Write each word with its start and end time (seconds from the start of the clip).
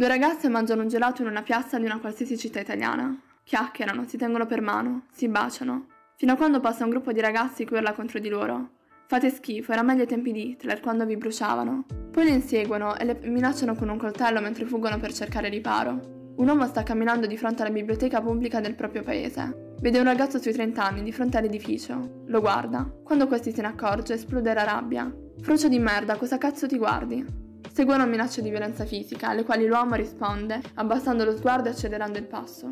Due 0.00 0.08
ragazze 0.08 0.48
mangiano 0.48 0.80
un 0.80 0.88
gelato 0.88 1.20
in 1.20 1.28
una 1.28 1.42
piazza 1.42 1.78
di 1.78 1.84
una 1.84 1.98
qualsiasi 1.98 2.38
città 2.38 2.58
italiana. 2.58 3.20
Chiacchierano, 3.44 4.06
si 4.06 4.16
tengono 4.16 4.46
per 4.46 4.62
mano, 4.62 5.02
si 5.12 5.28
baciano, 5.28 5.88
fino 6.16 6.32
a 6.32 6.36
quando 6.36 6.58
passa 6.58 6.84
un 6.84 6.88
gruppo 6.88 7.12
di 7.12 7.20
ragazzi 7.20 7.66
che 7.66 7.74
urla 7.74 7.92
contro 7.92 8.18
di 8.18 8.30
loro. 8.30 8.70
Fate 9.06 9.28
schifo, 9.28 9.72
era 9.72 9.82
meglio 9.82 10.00
ai 10.00 10.06
tempi 10.06 10.32
di 10.32 10.52
Hitler, 10.52 10.80
quando 10.80 11.04
vi 11.04 11.18
bruciavano. 11.18 11.84
Poi 12.10 12.24
le 12.24 12.30
inseguono 12.30 12.96
e 12.96 13.04
le 13.04 13.20
minacciano 13.24 13.74
con 13.74 13.90
un 13.90 13.98
coltello 13.98 14.40
mentre 14.40 14.64
fuggono 14.64 14.98
per 14.98 15.12
cercare 15.12 15.50
riparo. 15.50 16.32
Un 16.36 16.48
uomo 16.48 16.66
sta 16.66 16.82
camminando 16.82 17.26
di 17.26 17.36
fronte 17.36 17.60
alla 17.60 17.70
biblioteca 17.70 18.22
pubblica 18.22 18.58
del 18.60 18.76
proprio 18.76 19.02
paese. 19.02 19.74
Vede 19.82 19.98
un 19.98 20.04
ragazzo 20.04 20.40
sui 20.40 20.54
30 20.54 20.82
anni 20.82 21.02
di 21.02 21.12
fronte 21.12 21.36
all'edificio. 21.36 22.22
Lo 22.24 22.40
guarda. 22.40 22.90
Quando 23.04 23.26
questi 23.26 23.52
se 23.52 23.60
ne 23.60 23.68
accorge, 23.68 24.14
esplode 24.14 24.54
la 24.54 24.64
rabbia. 24.64 25.14
Frocio 25.42 25.68
di 25.68 25.78
merda, 25.78 26.16
cosa 26.16 26.38
cazzo 26.38 26.66
ti 26.66 26.78
guardi? 26.78 27.39
Seguono 27.80 28.04
minacce 28.04 28.42
di 28.42 28.50
violenza 28.50 28.84
fisica, 28.84 29.28
alle 29.28 29.42
quali 29.42 29.64
l'uomo 29.64 29.94
risponde, 29.94 30.60
abbassando 30.74 31.24
lo 31.24 31.34
sguardo 31.34 31.68
e 31.68 31.72
accelerando 31.72 32.18
il 32.18 32.26
passo. 32.26 32.70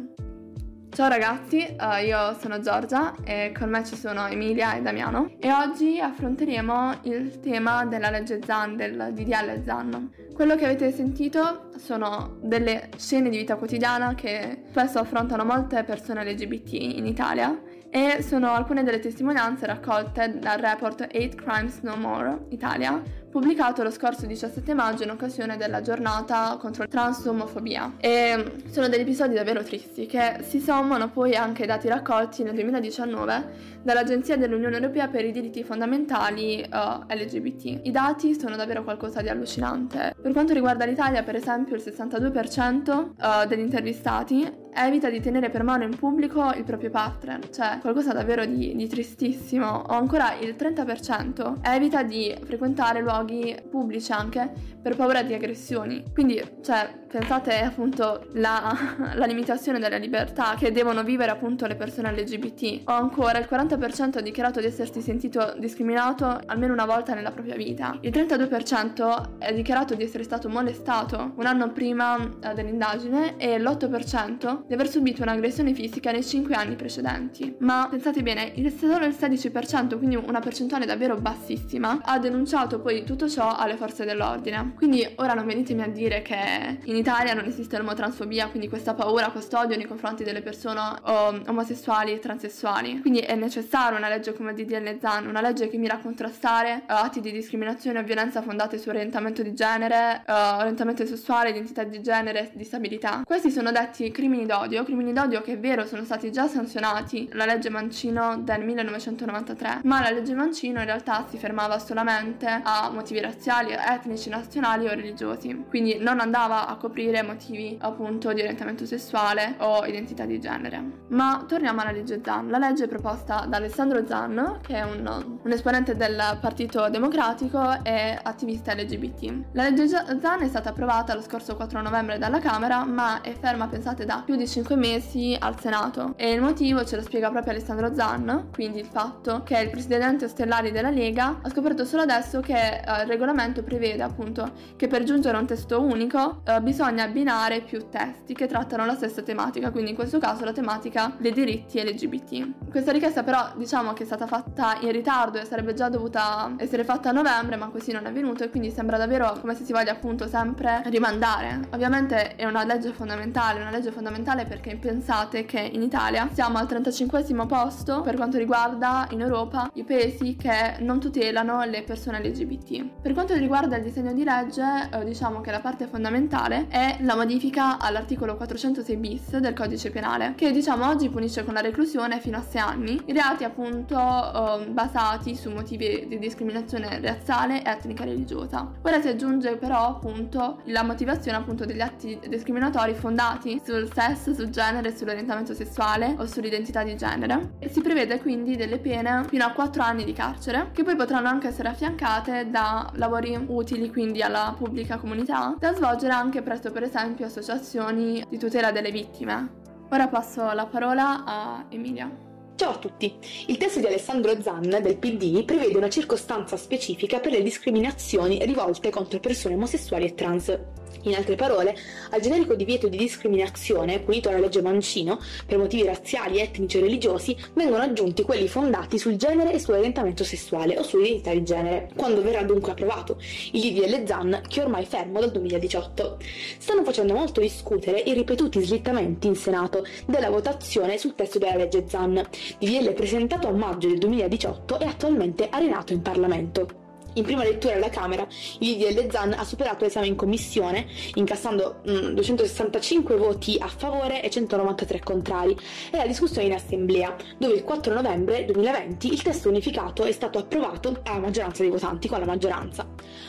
Ciao 0.91 1.09
ragazzi, 1.09 1.77
uh, 1.81 2.05
io 2.05 2.39
sono 2.39 2.61
Giorgia 2.61 3.15
e 3.25 3.55
con 3.59 3.71
me 3.71 3.83
ci 3.87 3.97
sono 3.97 4.27
Emilia 4.27 4.75
e 4.75 4.83
Damiano 4.83 5.33
e 5.39 5.51
oggi 5.51 5.99
affronteremo 5.99 7.01
il 7.05 7.41
tema 7.41 7.87
della 7.87 8.11
legge 8.11 8.41
ZAN, 8.45 8.77
del 8.77 9.13
DDL 9.15 9.63
ZAN. 9.65 10.11
Quello 10.35 10.57
che 10.57 10.67
avete 10.67 10.93
sentito 10.93 11.71
sono 11.79 12.37
delle 12.43 12.91
scene 12.99 13.31
di 13.31 13.39
vita 13.39 13.57
quotidiana 13.57 14.15
che 14.15 14.65
spesso 14.69 14.99
affrontano 14.99 15.43
molte 15.43 15.85
persone 15.85 16.23
LGBT 16.31 16.73
in 16.75 17.07
Italia 17.07 17.59
e 17.91 18.23
sono 18.23 18.53
alcune 18.53 18.83
delle 18.83 19.01
testimonianze 19.01 19.67
raccolte 19.67 20.39
dal 20.39 20.59
report 20.59 21.09
8 21.13 21.37
Crimes 21.37 21.81
No 21.81 21.97
More 21.97 22.47
Italia, 22.51 23.03
pubblicato 23.31 23.83
lo 23.83 23.91
scorso 23.91 24.27
17 24.27 24.75
maggio 24.75 25.05
in 25.05 25.11
occasione 25.11 25.57
della 25.57 25.81
giornata 25.81 26.57
contro 26.59 26.85
la 26.85 26.89
transomofobia. 26.89 27.95
E 27.99 28.63
sono 28.71 28.89
degli 28.89 29.01
episodi 29.01 29.35
davvero 29.35 29.63
tristi 29.63 30.07
che 30.07 30.39
si 30.43 30.61
sommano 30.61 31.11
poi 31.11 31.35
anche 31.35 31.63
ai 31.63 31.69
dati 31.69 31.89
raccolti 31.89 32.43
nel 32.43 32.55
2019 32.55 33.77
dall'Agenzia 33.83 34.37
dell'Unione 34.37 34.77
Europea 34.77 35.09
per 35.09 35.25
i 35.25 35.31
diritti 35.31 35.63
fondamentali 35.63 36.67
uh, 36.71 37.05
eh, 37.07 37.25
LGBT. 37.25 37.81
I 37.85 37.91
dati 37.91 38.39
sono 38.39 38.57
davvero 38.57 38.83
qualcosa 38.83 39.23
di 39.23 39.29
allucinante. 39.29 40.15
Per 40.21 40.33
quanto 40.33 40.53
riguarda 40.53 40.85
l'Italia, 40.85 41.23
per 41.23 41.37
esempio, 41.37 41.77
il 41.77 41.83
62% 41.83 42.91
uh, 42.91 43.43
eh, 43.43 43.47
degli 43.47 43.61
intervistati 43.61 44.67
evita 44.85 45.11
di 45.11 45.21
tenere 45.21 45.51
per 45.51 45.63
mano 45.63 45.85
in 45.85 45.97
pubblico 45.97 46.53
il 46.53 46.65
proprio 46.65 46.91
partner, 46.91 47.51
cioè 47.51 47.79
qualcosa 47.81 48.13
davvero 48.13 48.45
di, 48.45 48.75
di 48.75 48.89
tristissimo. 48.89 49.67
O 49.67 49.95
ancora 49.95 50.35
il 50.39 50.55
30% 50.59 51.57
evita 51.63 52.03
di 52.03 52.35
frequentare 52.45 53.01
luoghi 53.01 53.57
pubblici 53.69 54.13
anche 54.13 54.51
per 54.81 54.97
paura 54.97 55.23
di 55.23 55.35
aggressioni. 55.35 56.05
Quindi, 56.13 56.43
cioè, 56.63 56.89
pensate 57.09 57.59
appunto 57.61 58.27
la, 58.35 58.77
la 59.15 59.27
limitazione 59.27 59.79
della 59.79 59.97
libertà 59.97 60.55
che 60.57 60.71
devono 60.71 61.03
vivere 61.03 61.31
appunto 61.31 61.67
le 61.67 61.75
persone 61.75 62.13
LGBT. 62.13 62.83
O 62.89 62.93
ancora 62.93 63.39
il 63.39 63.49
40% 63.51 64.19
ha 64.19 64.21
dichiarato 64.21 64.61
di 64.61 64.67
essersi 64.67 65.01
sentito 65.01 65.55
discriminato 65.59 66.41
almeno 66.47 66.73
una 66.73 66.87
volta 66.87 67.15
nella 67.15 67.33
propria 67.33 67.57
vita. 67.57 67.99
Il 68.03 68.13
32% 68.13 69.03
ha 69.39 69.53
dichiarato 69.53 69.95
di 69.95 70.05
essere 70.05 70.23
stato 70.23 70.49
molestato 70.49 71.33
un 71.37 71.47
anno 71.47 71.73
prima 71.73 72.17
eh, 72.19 72.55
dell'indagine 72.55 73.37
e 73.37 73.59
l'8% 73.59 74.67
di 74.69 74.75
aver 74.75 74.89
subito 74.89 75.23
un'aggressione 75.23 75.73
fisica 75.73 76.13
nei 76.13 76.23
5 76.23 76.55
anni 76.55 76.77
precedenti. 76.77 77.57
Ma 77.61 77.87
pensate 77.91 78.23
bene, 78.23 78.53
il 78.57 78.71
solo 78.71 79.07
il 79.07 79.17
16%, 79.19 79.97
quindi 79.97 80.17
una 80.17 80.41
percentuale 80.41 80.85
davvero 80.85 81.17
bassissima, 81.17 82.01
ha 82.03 82.19
denunciato 82.19 82.79
poi 82.79 83.03
tutto 83.03 83.31
ciò 83.31 83.57
alle 83.57 83.77
forze 83.77 84.05
dell'ordine. 84.05 84.75
Quindi 84.77 85.09
ora 85.17 85.33
non 85.33 85.47
venitemi 85.47 85.83
a 85.83 85.89
dire 85.89 86.21
che 86.21 86.81
in 86.85 86.97
Italia 86.97 87.33
non 87.33 87.47
esiste 87.47 87.79
l'omotransfobia, 87.79 88.49
quindi 88.49 88.69
questa 88.69 88.93
paura, 88.93 89.31
questo 89.31 89.59
odio 89.59 89.77
nei 89.77 89.87
confronti 89.87 90.23
delle 90.23 90.43
persone 90.43 90.81
oh, 91.03 91.41
omosessuali 91.47 92.13
e 92.13 92.19
transessuali. 92.19 93.01
Quindi 93.01 93.21
è 93.21 93.35
necessaria 93.37 93.97
una 93.97 94.11
legge 94.11 94.35
come 94.35 94.53
DDL 94.53 94.99
ZAN, 95.01 95.27
una 95.27 95.41
legge 95.41 95.69
che 95.69 95.79
mira 95.79 95.95
a 95.95 95.99
contrastare 95.99 96.83
uh, 96.83 96.93
atti 96.93 97.21
di 97.21 97.33
discriminazione 97.33 98.01
o 98.01 98.03
violenza 98.03 98.43
fondate 98.43 98.77
su 98.77 98.91
orientamento 98.91 99.43
di 99.43 99.55
genere, 99.55 100.25
uh, 100.27 100.59
orientamento 100.59 101.07
sessuale, 101.07 101.51
identità 101.51 101.85
di 101.85 102.03
genere, 102.03 102.51
disabilità. 102.53 103.23
Questi 103.25 103.51
sono 103.51 103.73
detti 103.73 104.11
crimini 104.11 104.45
d'odio 104.45 104.58
d'odio, 104.59 104.83
crimini 104.83 105.13
d'odio 105.13 105.41
che 105.41 105.53
è 105.53 105.59
vero 105.59 105.87
sono 105.87 106.05
stati 106.05 106.33
già 106.33 106.49
sanzionati 106.49 107.29
la 107.33 107.45
legge 107.45 107.71
Mancino 107.71 108.39
del 108.39 108.65
1993, 108.65 109.81
ma 109.85 110.01
la 110.01 110.11
legge 110.11 110.35
Mancino 110.35 110.81
in 110.81 110.87
realtà 110.87 111.27
si 111.29 111.39
fermava 111.39 111.79
solamente 111.79 112.61
a 112.63 112.91
motivi 112.93 113.21
razziali, 113.21 113.73
etnici, 113.73 114.29
nazionali 114.29 114.87
o 114.87 114.91
religiosi, 114.91 115.65
quindi 115.69 115.99
non 115.99 116.19
andava 116.19 116.67
a 116.67 116.77
coprire 116.77 117.23
motivi 117.23 117.77
appunto 117.81 118.33
di 118.33 118.41
orientamento 118.41 118.85
sessuale 118.85 119.55
o 119.59 119.85
identità 119.87 120.25
di 120.25 120.41
genere. 120.41 120.83
Ma 121.09 121.45
torniamo 121.47 121.81
alla 121.81 121.93
legge 121.93 122.21
Zan, 122.25 122.49
la 122.49 122.59
legge 122.59 122.89
proposta 122.89 123.47
da 123.49 123.59
Alessandro 123.59 124.05
Zan, 124.07 124.59
che 124.63 124.75
è 124.75 124.83
un, 124.83 125.39
un 125.43 125.53
esponente 125.53 125.95
del 125.95 126.39
Partito 126.41 126.89
Democratico 126.89 127.85
e 127.85 128.19
attivista 128.21 128.75
LGBT. 128.75 129.45
La 129.53 129.69
legge 129.69 129.87
Zan 129.87 130.43
è 130.43 130.49
stata 130.49 130.71
approvata 130.71 131.15
lo 131.15 131.23
scorso 131.23 131.55
4 131.55 131.81
novembre 131.81 132.19
dalla 132.19 132.41
Camera, 132.41 132.85
ma 132.85 133.21
è 133.21 133.33
ferma, 133.39 133.69
pensate, 133.69 134.05
da 134.05 134.23
più 134.25 134.37
di 134.39 134.49
5 134.49 134.77
mesi 134.77 135.37
al 135.39 135.59
Senato 135.61 136.15
e 136.17 136.33
il 136.33 136.41
motivo 136.41 136.85
ce 136.85 136.97
lo 136.97 137.03
spiega 137.03 137.31
proprio 137.31 137.53
Alessandro 137.53 137.93
Zan, 137.93 138.49
quindi 138.53 138.79
il 138.79 138.87
fatto 138.87 139.43
che 139.43 139.59
il 139.59 139.69
presidente 139.69 140.25
Ostellari 140.27 140.71
della 140.71 140.91
Lega 140.91 141.41
ha 141.43 141.51
scoperto 141.51 141.85
solo 141.85 142.03
adesso 142.03 142.41
che 142.41 142.55
uh, 142.55 143.03
il 143.03 143.07
regolamento 143.07 143.63
prevede 143.63 144.03
appunto 144.03 144.53
che 144.77 144.87
per 144.87 145.03
giungere 145.03 145.37
a 145.37 145.41
un 145.41 145.47
testo 145.47 145.83
unico 145.83 146.43
uh, 146.47 146.63
bisogna 146.63 147.03
abbinare 147.03 147.61
più 147.61 147.89
testi 147.91 148.33
che 148.33 148.47
trattano 148.47 148.87
la 148.87 148.95
stessa 148.95 149.23
tematica, 149.23 149.71
quindi 149.71 149.91
in 149.91 149.97
questo 149.97 150.19
caso 150.19 150.45
la 150.45 150.53
tematica 150.53 151.13
dei 151.19 151.33
diritti 151.33 151.83
LGBT. 151.83 152.71
Questa 152.71 152.93
richiesta 152.93 153.25
però 153.25 153.51
diciamo 153.57 153.93
che 153.93 154.05
è 154.05 154.07
stata 154.07 154.27
fatta 154.27 154.79
in 154.81 154.93
ritardo 154.93 155.39
e 155.39 155.45
sarebbe 155.45 155.75
già 155.75 155.89
dovuta 155.89 156.55
essere 156.59 156.85
fatta 156.85 157.09
a 157.09 157.13
novembre, 157.13 157.57
ma 157.57 157.69
così 157.69 157.91
non 157.91 158.07
è 158.07 158.09
avvenuto 158.09 158.45
e 158.45 158.51
quindi 158.51 158.71
sembra 158.71 158.97
davvero 158.97 159.37
come 159.41 159.57
se 159.57 159.65
si 159.65 159.73
voglia 159.73 159.93
appunto 159.93 160.29
sempre 160.29 160.83
rimandare. 160.87 161.61
Ovviamente 161.73 162.37
è 162.37 162.45
una 162.45 162.63
legge 162.63 162.93
fondamentale, 162.93 163.61
una 163.61 163.71
legge 163.71 163.91
fondamentale 163.91 164.27
mondiale 164.29 164.45
perché 164.45 164.77
pensate 164.77 165.45
che 165.47 165.59
in 165.61 165.83
Italia 165.83 166.29
siamo 166.33 166.59
al 166.59 166.67
35 166.67 167.25
posto 167.47 168.03
per 168.03 168.17
quanto 168.17 168.37
riguarda 168.37 169.07
in 169.11 169.21
Europa 169.21 169.71
i 169.75 169.85
paesi 169.85 170.37
che 170.37 170.77
non 170.81 171.01
tutelano 171.01 171.65
le 171.65 171.83
persone 171.83 172.21
LGBT. 172.21 173.01
Per 173.01 173.13
quanto 173.15 173.35
riguarda 173.35 173.77
il 173.77 173.83
disegno 173.83 174.13
di 174.13 174.25
legge, 174.25 174.89
eh, 174.93 175.05
diciamo 175.05 175.41
che 175.41 175.51
la 175.51 175.61
parte 175.61 175.87
fondamentale 175.87 176.67
è 176.69 176.99
la 177.01 177.15
modifica 177.15 177.79
all'articolo 177.79 178.37
406 178.37 178.97
bis 178.97 179.37
del 179.39 179.55
codice 179.55 179.91
penale, 179.91 180.35
che 180.37 180.51
diciamo 180.51 180.87
oggi 180.87 181.09
punisce 181.09 181.45
con 181.45 181.55
la 181.55 181.61
reclusione 181.61 182.21
fino 182.21 182.37
a 182.37 182.43
6 182.43 182.61
anni 182.61 183.01
i 183.07 183.13
reati 183.13 183.45
appunto 183.45 183.97
eh, 183.97 184.67
basati 184.67 185.35
su 185.37 185.51
motivi 185.51 186.07
di 186.09 186.19
discriminazione 186.19 187.01
razziale, 187.01 187.65
etnica 187.65 188.03
e 188.03 188.07
religiosa. 188.07 188.71
Ora 188.83 189.01
si 189.01 189.09
aggiunge 189.09 189.57
però 189.57 189.87
appunto 189.87 190.59
la 190.65 190.83
motivazione 190.83 191.39
appunto 191.39 191.65
degli 191.65 191.81
atti 191.81 192.19
discriminatori 192.29 192.95
fondati 192.95 193.61
sul 193.65 193.91
sesso 193.93 194.18
sul 194.19 194.51
genere, 194.51 194.97
sull'orientamento 194.97 195.55
sessuale 195.55 196.15
o 196.19 196.27
sull'identità 196.27 196.83
di 196.83 196.97
genere. 196.97 197.53
E 197.59 197.69
si 197.69 197.81
prevede 197.81 198.19
quindi 198.21 198.57
delle 198.57 198.79
pene 198.79 199.25
fino 199.29 199.45
a 199.45 199.53
4 199.53 199.83
anni 199.83 200.05
di 200.05 200.13
carcere, 200.13 200.71
che 200.73 200.83
poi 200.83 200.97
potranno 200.97 201.29
anche 201.29 201.49
essere 201.49 201.69
affiancate 201.69 202.51
da 202.51 202.91
lavori 202.95 203.39
utili 203.47 203.91
quindi 203.91 204.23
alla 204.23 204.55
pubblica 204.57 204.99
comunità, 204.99 205.55
da 205.59 205.75
svolgere 205.75 206.13
anche 206.13 206.43
presso 206.43 206.71
per 206.71 206.83
esempio 206.83 207.27
associazioni 207.27 208.25
di 208.29 208.39
tutela 208.39 208.73
delle 208.73 208.91
vittime. 208.91 209.57
Ora 209.91 210.09
passo 210.09 210.53
la 210.53 210.67
parola 210.67 211.25
a 211.25 211.65
Emilia. 211.71 212.27
Ciao 212.57 212.73
a 212.73 212.77
tutti! 212.77 213.17
Il 213.47 213.57
testo 213.57 213.79
di 213.79 213.87
Alessandro 213.87 214.43
Zan 214.43 214.63
del 214.69 214.99
PD 214.99 215.45
prevede 215.45 215.77
una 215.77 215.89
circostanza 215.89 216.57
specifica 216.57 217.21
per 217.21 217.31
le 217.31 217.41
discriminazioni 217.41 218.45
rivolte 218.45 218.91
contro 218.91 219.21
persone 219.21 219.55
omosessuali 219.55 220.07
e 220.07 220.15
trans. 220.15 220.59
In 221.03 221.15
altre 221.15 221.37
parole, 221.37 221.77
al 222.11 222.21
generico 222.21 222.55
divieto 222.55 222.89
di 222.89 222.97
discriminazione, 222.97 224.01
punito 224.01 224.29
dalla 224.29 224.41
legge 224.41 224.63
Mancino, 224.63 225.21
per 225.47 225.59
motivi 225.59 225.85
razziali, 225.85 226.41
etnici 226.41 226.79
o 226.79 226.81
religiosi, 226.81 227.37
vengono 227.55 227.83
aggiunti 227.83 228.23
quelli 228.23 228.49
fondati 228.49 228.99
sul 228.99 229.17
genere 229.17 229.53
e 229.53 229.59
sull'orientamento 229.59 230.25
sessuale 230.25 230.79
o 230.79 230.83
sull'identità 230.83 231.33
di 231.33 231.45
genere, 231.45 231.91
quando 231.95 232.23
verrà 232.23 232.43
dunque 232.43 232.73
approvato 232.73 233.19
il 233.53 233.61
DDL 233.61 234.07
ZAN, 234.07 234.43
che 234.49 234.61
è 234.61 234.65
ormai 234.65 234.85
fermo 234.85 235.21
dal 235.21 235.31
2018. 235.31 236.19
Stanno 236.59 236.85
facendo 236.85 237.15
molto 237.15 237.41
discutere 237.41 238.01
i 238.01 238.13
ripetuti 238.13 238.61
slittamenti 238.61 239.27
in 239.27 239.37
Senato 239.37 239.85
della 240.07 240.31
votazione 240.31 240.99
sul 240.99 241.15
testo 241.15 241.39
della 241.39 241.57
legge 241.57 241.85
ZAN, 241.87 242.27
DDL 242.59 242.93
presentato 242.93 243.49
a 243.49 243.53
maggio 243.53 243.89
del 243.89 243.99
2018 243.99 244.81
e 244.81 244.85
attualmente 244.85 245.49
arenato 245.51 245.93
in 245.93 246.03
Parlamento. 246.03 246.87
In 247.19 247.25
prima 247.25 247.43
lettura 247.43 247.75
alla 247.75 247.89
Camera, 247.89 248.25
il 248.61 248.77
DDL 248.77 249.11
Zan 249.11 249.33
ha 249.33 249.43
superato 249.43 249.85
l'esame 249.85 250.07
in 250.07 250.15
commissione, 250.15 250.87
incassando 251.15 251.81
mm, 251.81 252.13
265 252.13 253.17
voti 253.17 253.57
a 253.59 253.67
favore 253.67 254.23
e 254.23 254.31
193 254.31 255.01
contrari, 255.01 255.59
e 255.91 255.97
la 255.97 256.07
discussione 256.07 256.47
in 256.47 256.53
assemblea, 256.53 257.17
dove 257.37 257.55
il 257.55 257.65
4 257.65 257.93
novembre 257.93 258.45
2020 258.45 259.13
il 259.13 259.21
testo 259.21 259.49
unificato 259.49 260.05
è 260.05 260.13
stato 260.13 260.39
approvato 260.39 261.01
alla 261.03 261.19
maggioranza 261.19 261.63
dei 261.63 261.73
votanti, 261.73 262.07
con 262.07 262.21
la 262.21 262.25
maggioranza. 262.25 262.87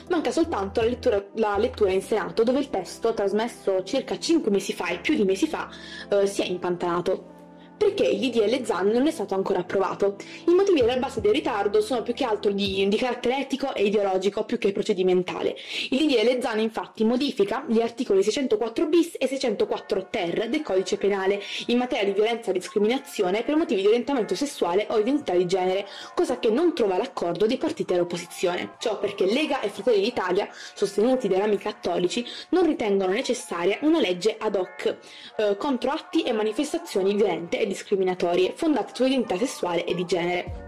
Manca 0.10 0.30
soltanto 0.30 0.82
la 0.82 0.88
lettura, 0.88 1.26
la 1.38 1.58
lettura 1.58 1.92
in 1.92 2.04
Senato, 2.04 2.44
dove 2.44 2.60
il 2.60 2.70
testo, 2.70 3.16
trasmesso 3.16 3.84
circa 3.84 4.20
5 4.20 4.52
mesi 4.52 4.72
fa 4.72 4.90
e 4.90 5.00
più 5.00 5.16
di 5.16 5.24
mesi 5.24 5.48
fa, 5.48 5.68
eh, 6.12 6.28
si 6.28 6.44
è 6.44 6.46
impantanato 6.46 7.38
perché 7.80 8.04
il 8.04 8.20
DDL 8.20 8.62
ZAN 8.66 8.90
non 8.90 9.08
è 9.08 9.12
stato 9.12 9.36
ancora 9.36 9.60
approvato. 9.60 10.18
I 10.48 10.54
motivi 10.54 10.82
alla 10.82 10.98
base 10.98 11.22
del 11.22 11.32
ritardo 11.32 11.80
sono 11.80 12.04
più 12.04 12.14
che 12.14 12.26
altro 12.26 12.52
di, 12.52 12.86
di 12.90 12.98
carattere 12.98 13.38
etico 13.38 13.74
e 13.74 13.86
ideologico 13.86 14.44
più 14.44 14.58
che 14.58 14.74
procedimentale. 14.74 15.56
Il 15.92 16.06
DDL 16.06 16.42
ZAN 16.42 16.60
infatti 16.60 17.06
modifica 17.06 17.64
gli 17.68 17.80
articoli 17.80 18.22
604 18.22 18.86
bis 18.88 19.16
e 19.18 19.28
604 19.28 20.08
ter 20.10 20.50
del 20.50 20.62
codice 20.62 20.98
penale 20.98 21.42
in 21.68 21.78
materia 21.78 22.04
di 22.04 22.12
violenza 22.12 22.50
e 22.52 22.54
discriminazione 22.54 23.44
per 23.44 23.56
motivi 23.56 23.80
di 23.82 23.88
orientamento 23.88 24.36
sessuale 24.36 24.86
o 24.90 25.00
identità 25.00 25.34
di 25.34 25.46
genere, 25.46 25.88
cosa 26.14 26.38
che 26.38 26.50
non 26.50 26.76
trova 26.76 26.98
l'accordo 26.98 27.46
dei 27.46 27.58
partiti 27.58 27.94
dell'opposizione. 27.94 28.74
Ciò 28.80 29.00
perché 29.00 29.26
Lega 29.26 29.62
e 29.62 29.70
Fratelli 29.70 30.02
d'Italia, 30.02 30.50
sostenuti 30.74 31.30
dai 31.30 31.40
rami 31.40 31.58
cattolici, 31.58 32.26
non 32.50 32.66
ritengono 32.66 33.14
necessaria 33.14 33.78
una 33.84 34.02
legge 34.02 34.36
ad 34.38 34.56
hoc 34.56 34.98
eh, 35.38 35.56
contro 35.56 35.92
atti 35.92 36.24
e 36.24 36.34
manifestazioni 36.34 37.16
violente 37.16 37.58
e 37.58 37.68
discriminatorie 37.70 38.54
fondate 38.56 38.92
sull'identità 38.94 39.38
sessuale 39.38 39.86
e 39.86 39.96
di 39.96 40.06
genere. 40.06 40.68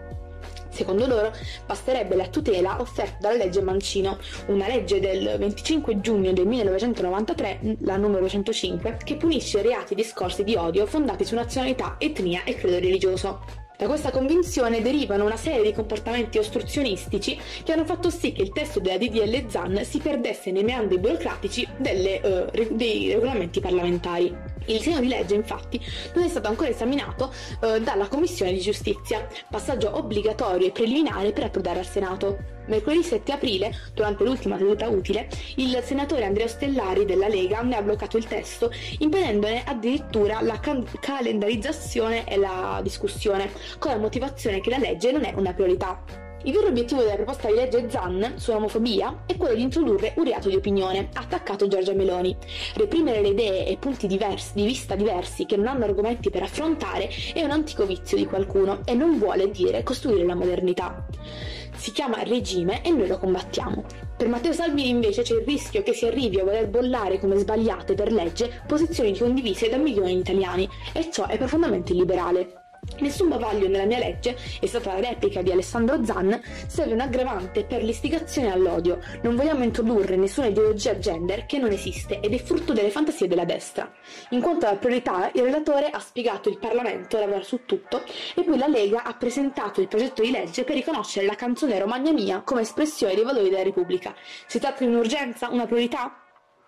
Secondo 0.71 1.05
loro 1.05 1.33
basterebbe 1.65 2.15
la 2.15 2.27
tutela 2.27 2.79
offerta 2.79 3.17
dalla 3.19 3.43
legge 3.43 3.61
Mancino, 3.61 4.17
una 4.47 4.67
legge 4.67 5.01
del 5.01 5.35
25 5.37 5.99
giugno 5.99 6.31
del 6.31 6.47
1993, 6.47 7.77
la 7.81 7.97
numero 7.97 8.27
105, 8.27 8.97
che 9.03 9.17
punisce 9.17 9.61
reati 9.61 9.93
e 9.93 9.97
discorsi 9.97 10.45
di 10.45 10.55
odio 10.55 10.85
fondati 10.85 11.25
su 11.25 11.35
nazionalità, 11.35 11.95
etnia 11.99 12.43
e 12.45 12.55
credo 12.55 12.79
religioso. 12.79 13.59
Da 13.77 13.87
questa 13.87 14.11
convinzione 14.11 14.81
derivano 14.81 15.25
una 15.25 15.37
serie 15.37 15.63
di 15.63 15.73
comportamenti 15.73 16.37
ostruzionistici 16.37 17.37
che 17.63 17.71
hanno 17.73 17.83
fatto 17.83 18.11
sì 18.11 18.31
che 18.31 18.43
il 18.43 18.51
testo 18.51 18.79
della 18.79 18.97
DDL 18.97 19.49
ZAN 19.49 19.83
si 19.83 19.97
perdesse 19.97 20.51
nei 20.51 20.63
meandri 20.63 20.99
burocratici 20.99 21.67
delle, 21.77 22.21
uh, 22.23 22.75
dei 22.75 23.11
regolamenti 23.11 23.59
parlamentari. 23.59 24.50
Il 24.65 24.77
disegno 24.77 24.99
di 24.99 25.07
legge, 25.07 25.35
infatti, 25.35 25.83
non 26.13 26.23
è 26.23 26.27
stato 26.29 26.47
ancora 26.47 26.69
esaminato 26.69 27.33
uh, 27.61 27.79
dalla 27.79 28.07
Commissione 28.07 28.53
di 28.53 28.59
Giustizia, 28.59 29.27
passaggio 29.49 29.97
obbligatorio 29.97 30.67
e 30.67 30.71
preliminare 30.71 31.31
per 31.31 31.45
approdare 31.45 31.79
al 31.79 31.87
Senato. 31.87 32.37
Mercoledì 32.67 33.03
7 33.03 33.31
aprile, 33.31 33.75
durante 33.93 34.23
l'ultima 34.23 34.57
seduta 34.57 34.87
utile, 34.87 35.27
il 35.55 35.81
senatore 35.83 36.25
Andrea 36.25 36.47
Stellari 36.47 37.05
della 37.05 37.27
Lega 37.27 37.61
ne 37.61 37.75
ha 37.75 37.81
bloccato 37.81 38.17
il 38.17 38.27
testo, 38.27 38.71
impedendone 38.99 39.63
addirittura 39.65 40.41
la 40.41 40.59
can- 40.59 40.87
calendarizzazione 40.99 42.23
e 42.25 42.37
la 42.37 42.79
discussione, 42.83 43.51
con 43.79 43.91
la 43.91 43.97
motivazione 43.97 44.61
che 44.61 44.69
la 44.69 44.77
legge 44.77 45.11
non 45.11 45.23
è 45.23 45.33
una 45.35 45.53
priorità. 45.53 46.30
Il 46.43 46.53
vero 46.53 46.67
obiettivo 46.67 47.01
della 47.01 47.15
proposta 47.15 47.49
di 47.49 47.53
legge 47.53 47.87
ZAN 47.87 48.33
sull'omofobia 48.35 49.25
è 49.27 49.37
quello 49.37 49.53
di 49.53 49.61
introdurre 49.61 50.13
un 50.15 50.23
reato 50.23 50.49
di 50.49 50.55
opinione, 50.55 51.09
attaccato 51.13 51.67
Giorgia 51.67 51.93
Meloni. 51.93 52.35
Reprimere 52.73 53.21
le 53.21 53.27
idee 53.27 53.67
e 53.67 53.77
punti 53.77 54.07
diversi, 54.07 54.53
di 54.55 54.65
vista 54.65 54.95
diversi 54.95 55.45
che 55.45 55.55
non 55.55 55.67
hanno 55.67 55.85
argomenti 55.85 56.31
per 56.31 56.41
affrontare 56.41 57.09
è 57.33 57.43
un 57.43 57.51
antico 57.51 57.85
vizio 57.85 58.17
di 58.17 58.25
qualcuno 58.25 58.81
e 58.85 58.95
non 58.95 59.19
vuole 59.19 59.51
dire 59.51 59.83
costruire 59.83 60.25
la 60.25 60.33
modernità. 60.33 61.05
Si 61.75 61.91
chiama 61.91 62.23
regime 62.23 62.83
e 62.83 62.89
noi 62.89 63.07
lo 63.07 63.19
combattiamo. 63.19 63.83
Per 64.17 64.27
Matteo 64.27 64.53
Salvini 64.53 64.89
invece 64.89 65.21
c'è 65.21 65.35
il 65.35 65.43
rischio 65.45 65.83
che 65.83 65.93
si 65.93 66.07
arrivi 66.07 66.39
a 66.39 66.43
voler 66.43 66.69
bollare 66.69 67.19
come 67.19 67.37
sbagliate 67.37 67.93
per 67.93 68.11
legge 68.11 68.63
posizioni 68.67 69.15
condivise 69.15 69.69
da 69.69 69.77
milioni 69.77 70.13
di 70.13 70.19
italiani 70.21 70.67
e 70.91 71.11
ciò 71.11 71.27
è 71.27 71.37
profondamente 71.37 71.93
illiberale. 71.93 72.60
Nessun 72.99 73.29
bavaglio 73.29 73.67
nella 73.67 73.85
mia 73.85 73.99
legge, 73.99 74.35
è 74.59 74.65
stata 74.65 74.93
la 74.93 75.09
replica 75.09 75.41
di 75.41 75.51
Alessandro 75.51 76.03
Zan, 76.03 76.39
serve 76.67 76.93
un 76.93 76.99
aggravante 76.99 77.63
per 77.63 77.83
l'istigazione 77.83 78.51
all'odio. 78.51 78.99
Non 79.21 79.35
vogliamo 79.35 79.63
introdurre 79.63 80.15
nessuna 80.15 80.47
ideologia 80.47 80.97
gender 80.97 81.45
che 81.45 81.57
non 81.57 81.71
esiste 81.71 82.19
ed 82.19 82.33
è 82.33 82.37
frutto 82.37 82.73
delle 82.73 82.89
fantasie 82.89 83.27
della 83.27 83.45
destra. 83.45 83.91
In 84.29 84.41
quanto 84.41 84.65
alla 84.65 84.77
priorità, 84.77 85.29
il 85.33 85.43
relatore 85.43 85.89
ha 85.89 85.99
spiegato 85.99 86.49
il 86.49 86.57
Parlamento 86.57 87.17
lavora 87.17 87.43
su 87.43 87.65
tutto 87.65 88.03
e 88.35 88.43
poi 88.43 88.57
la 88.57 88.67
Lega 88.67 89.03
ha 89.03 89.13
presentato 89.13 89.81
il 89.81 89.87
progetto 89.87 90.21
di 90.21 90.31
legge 90.31 90.63
per 90.63 90.75
riconoscere 90.75 91.25
la 91.25 91.35
canzone 91.35 91.79
Romagna 91.79 92.11
Mia 92.11 92.41
come 92.41 92.61
espressione 92.61 93.15
dei 93.15 93.23
valori 93.23 93.49
della 93.49 93.63
Repubblica. 93.63 94.13
Si 94.45 94.59
tratta 94.59 94.83
di 94.83 94.91
un'urgenza, 94.91 95.49
una 95.49 95.65
priorità? 95.65 96.20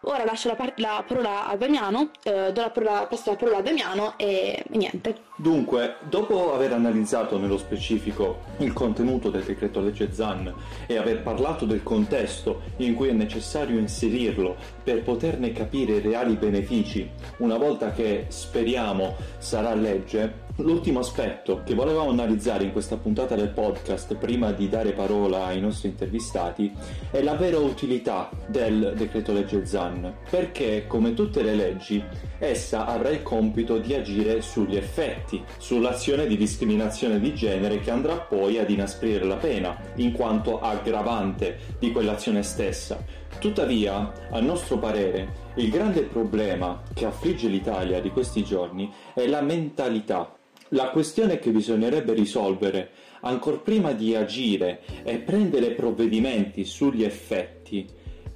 Ora 0.05 0.25
lascio 0.25 0.50
la, 0.50 0.55
par- 0.55 0.73
la 0.77 1.03
parola 1.07 1.47
a 1.47 1.55
Damiano, 1.55 2.11
eh, 2.23 2.51
do 2.51 2.61
la 2.61 2.69
parola, 2.71 3.05
passo 3.05 3.31
la 3.31 3.38
parola 3.38 3.57
a 3.57 3.61
Damiano 3.61 4.13
e, 4.17 4.25
e, 4.25 4.77
niente. 4.77 5.31
Dunque, 5.38 5.95
dopo 6.09 6.53
aver 6.53 6.73
analizzato 6.73 7.38
nello 7.38 7.57
specifico 7.57 8.41
il 8.57 8.73
contenuto 8.73 9.29
del 9.29 9.44
decreto 9.44 9.79
legge 9.79 10.11
ZAN 10.11 10.53
e 10.88 10.97
aver 10.97 11.21
parlato 11.21 11.65
del 11.65 11.83
contesto 11.83 12.63
in 12.77 12.95
cui 12.95 13.07
è 13.07 13.13
necessario 13.13 13.79
inserirlo 13.79 14.57
per 14.83 15.03
poterne 15.03 15.53
capire 15.53 15.94
i 15.94 16.01
reali 16.01 16.35
benefici, 16.35 17.09
una 17.38 17.57
volta 17.57 17.91
che 17.91 18.25
speriamo 18.27 19.15
sarà 19.38 19.73
legge, 19.73 20.43
L'ultimo 20.57 21.00
aspetto 21.00 21.63
che 21.65 21.73
volevamo 21.73 22.11
analizzare 22.11 22.63
in 22.63 22.71
questa 22.71 22.95
puntata 22.97 23.33
del 23.33 23.50
podcast 23.50 24.13
prima 24.13 24.51
di 24.51 24.69
dare 24.69 24.91
parola 24.91 25.45
ai 25.45 25.59
nostri 25.59 25.89
intervistati 25.89 26.71
è 27.09 27.23
la 27.23 27.33
vera 27.33 27.57
utilità 27.57 28.29
del 28.45 28.94
decreto 28.95 29.33
legge 29.33 29.65
ZAN, 29.65 30.13
perché 30.29 30.85
come 30.85 31.15
tutte 31.15 31.41
le 31.41 31.55
leggi 31.55 32.03
essa 32.38 32.85
avrà 32.85 33.09
il 33.09 33.23
compito 33.23 33.79
di 33.79 33.95
agire 33.95 34.41
sugli 34.41 34.75
effetti, 34.75 35.44
sull'azione 35.57 36.27
di 36.27 36.38
discriminazione 36.38 37.19
di 37.19 37.33
genere 37.33 37.79
che 37.79 37.89
andrà 37.89 38.17
poi 38.17 38.59
ad 38.59 38.69
inasprire 38.69 39.25
la 39.25 39.38
pena, 39.38 39.75
in 39.95 40.11
quanto 40.11 40.61
aggravante 40.61 41.57
di 41.79 41.91
quell'azione 41.91 42.44
stessa. 42.44 43.03
Tuttavia, 43.39 44.29
a 44.29 44.39
nostro 44.39 44.77
parere, 44.77 45.33
il 45.56 45.71
grande 45.71 46.03
problema 46.03 46.83
che 46.94 47.06
affligge 47.06 47.47
l'Italia 47.47 47.99
di 47.99 48.11
questi 48.11 48.44
giorni 48.44 48.94
è 49.15 49.25
la 49.25 49.41
mentalità 49.41 50.31
la 50.73 50.89
questione 50.89 51.39
che 51.39 51.51
bisognerebbe 51.51 52.13
risolvere, 52.13 52.89
ancor 53.21 53.61
prima 53.61 53.93
di 53.93 54.15
agire 54.15 54.81
e 55.03 55.17
prendere 55.17 55.71
provvedimenti 55.71 56.65
sugli 56.65 57.03
effetti, 57.03 57.87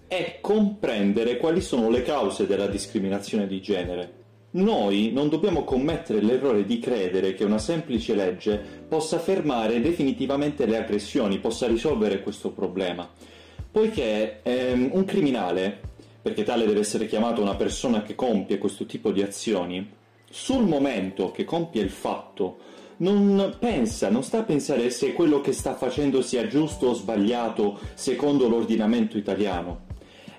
è 0.08 0.38
comprendere 0.40 1.38
quali 1.38 1.62
sono 1.62 1.90
le 1.90 2.02
cause 2.04 2.48
della 2.48 2.68
discriminazione 2.68 3.48
di 3.48 3.60
genere. 3.60 4.14
Noi 4.52 5.12
non 5.12 5.30
dobbiamo 5.30 5.64
commettere 5.64 6.22
l'errore 6.22 6.64
di 6.64 6.80
credere 6.80 7.34
che 7.34 7.44
una 7.44 7.58
semplice 7.58 8.16
legge 8.16 8.62
possa 8.88 9.20
fermare 9.20 9.82
definitivamente 9.82 10.66
le 10.66 10.78
aggressioni, 10.78 11.40
possa 11.40 11.68
risolvere 11.68 12.22
questo 12.22 12.52
problema, 12.52 13.08
poiché 13.70 14.40
ehm, 14.44 14.92
un 14.94 15.04
criminale, 15.04 15.80
perché 16.22 16.44
tale 16.44 16.66
deve 16.66 16.80
essere 16.80 17.08
chiamato 17.08 17.42
una 17.42 17.56
persona 17.56 18.04
che 18.04 18.16
compie 18.16 18.58
questo 18.58 18.86
tipo 18.86 19.12
di 19.12 19.22
azioni, 19.22 19.96
sul 20.40 20.68
momento 20.68 21.32
che 21.32 21.46
compie 21.46 21.82
il 21.82 21.90
fatto 21.90 22.58
non 22.98 23.56
pensa, 23.58 24.12
non 24.12 24.22
sta 24.22 24.38
a 24.38 24.44
pensare 24.44 24.92
se 24.92 25.14
quello 25.14 25.42
che 25.42 25.52
sta 25.52 25.74
facendo 25.74 26.22
sia 26.22 26.46
giusto 26.46 26.90
o 26.90 26.94
sbagliato 26.94 27.80
secondo 27.96 28.48
l'ordinamento 28.48 29.18
italiano. 29.18 29.86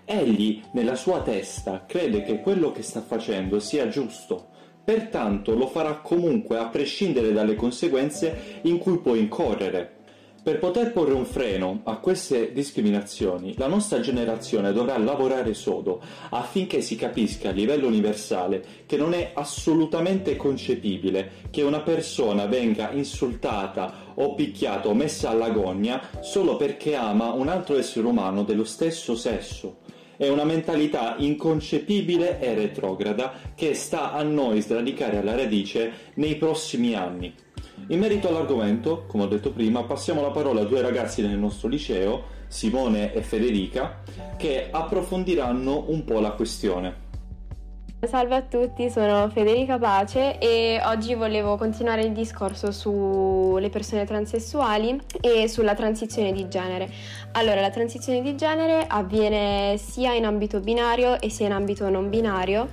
Egli, 0.04 0.62
nella 0.70 0.94
sua 0.94 1.20
testa, 1.22 1.84
crede 1.84 2.22
che 2.22 2.40
quello 2.40 2.70
che 2.70 2.82
sta 2.82 3.02
facendo 3.02 3.58
sia 3.58 3.88
giusto, 3.88 4.50
pertanto 4.84 5.56
lo 5.56 5.66
farà 5.66 5.96
comunque 5.96 6.58
a 6.58 6.68
prescindere 6.68 7.32
dalle 7.32 7.56
conseguenze 7.56 8.60
in 8.62 8.78
cui 8.78 9.00
può 9.00 9.16
incorrere. 9.16 9.97
Per 10.48 10.60
poter 10.60 10.92
porre 10.92 11.12
un 11.12 11.26
freno 11.26 11.82
a 11.84 11.98
queste 11.98 12.54
discriminazioni, 12.54 13.52
la 13.58 13.66
nostra 13.66 14.00
generazione 14.00 14.72
dovrà 14.72 14.96
lavorare 14.96 15.52
sodo 15.52 16.00
affinché 16.30 16.80
si 16.80 16.96
capisca 16.96 17.50
a 17.50 17.52
livello 17.52 17.86
universale 17.86 18.64
che 18.86 18.96
non 18.96 19.12
è 19.12 19.32
assolutamente 19.34 20.36
concepibile 20.36 21.32
che 21.50 21.60
una 21.60 21.80
persona 21.80 22.46
venga 22.46 22.92
insultata 22.92 24.14
o 24.14 24.34
picchiata 24.34 24.88
o 24.88 24.94
messa 24.94 25.28
all'agonia 25.28 26.00
solo 26.20 26.56
perché 26.56 26.94
ama 26.94 27.30
un 27.32 27.48
altro 27.48 27.76
essere 27.76 28.06
umano 28.06 28.42
dello 28.42 28.64
stesso 28.64 29.16
sesso. 29.16 29.80
È 30.16 30.28
una 30.28 30.44
mentalità 30.44 31.16
inconcepibile 31.18 32.40
e 32.40 32.54
retrograda 32.54 33.34
che 33.54 33.74
sta 33.74 34.12
a 34.12 34.22
noi 34.22 34.62
sradicare 34.62 35.18
alla 35.18 35.36
radice 35.36 35.92
nei 36.14 36.36
prossimi 36.36 36.94
anni. 36.94 37.34
In 37.86 37.98
merito 37.98 38.28
all'argomento, 38.28 39.04
come 39.06 39.24
ho 39.24 39.26
detto 39.28 39.50
prima, 39.50 39.84
passiamo 39.84 40.20
la 40.20 40.30
parola 40.30 40.60
a 40.60 40.64
due 40.64 40.82
ragazzi 40.82 41.22
del 41.22 41.38
nostro 41.38 41.68
liceo, 41.68 42.24
Simone 42.48 43.12
e 43.14 43.22
Federica, 43.22 44.02
che 44.36 44.68
approfondiranno 44.70 45.84
un 45.88 46.04
po' 46.04 46.20
la 46.20 46.32
questione. 46.32 47.06
Salve 48.06 48.36
a 48.36 48.42
tutti, 48.42 48.90
sono 48.90 49.28
Federica 49.28 49.76
Pace 49.76 50.38
e 50.38 50.80
oggi 50.84 51.14
volevo 51.14 51.56
continuare 51.56 52.02
il 52.02 52.12
discorso 52.12 52.70
sulle 52.70 53.70
persone 53.70 54.04
transessuali 54.04 55.00
e 55.20 55.48
sulla 55.48 55.74
transizione 55.74 56.30
di 56.30 56.48
genere. 56.48 56.88
Allora, 57.32 57.60
la 57.60 57.70
transizione 57.70 58.22
di 58.22 58.36
genere 58.36 58.84
avviene 58.86 59.76
sia 59.78 60.14
in 60.14 60.26
ambito 60.26 60.60
binario 60.60 61.20
e 61.20 61.28
sia 61.28 61.46
in 61.46 61.52
ambito 61.52 61.88
non 61.88 62.08
binario 62.08 62.68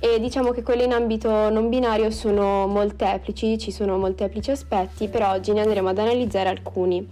e 0.00 0.18
diciamo 0.18 0.50
che 0.50 0.62
quelle 0.62 0.84
in 0.84 0.92
ambito 0.92 1.50
non 1.50 1.68
binario 1.68 2.10
sono 2.10 2.66
molteplici, 2.66 3.58
ci 3.58 3.70
sono 3.70 3.98
molteplici 3.98 4.50
aspetti, 4.50 5.08
però 5.08 5.32
oggi 5.32 5.52
ne 5.52 5.60
andremo 5.60 5.90
ad 5.90 5.98
analizzare 5.98 6.48
alcuni. 6.48 7.06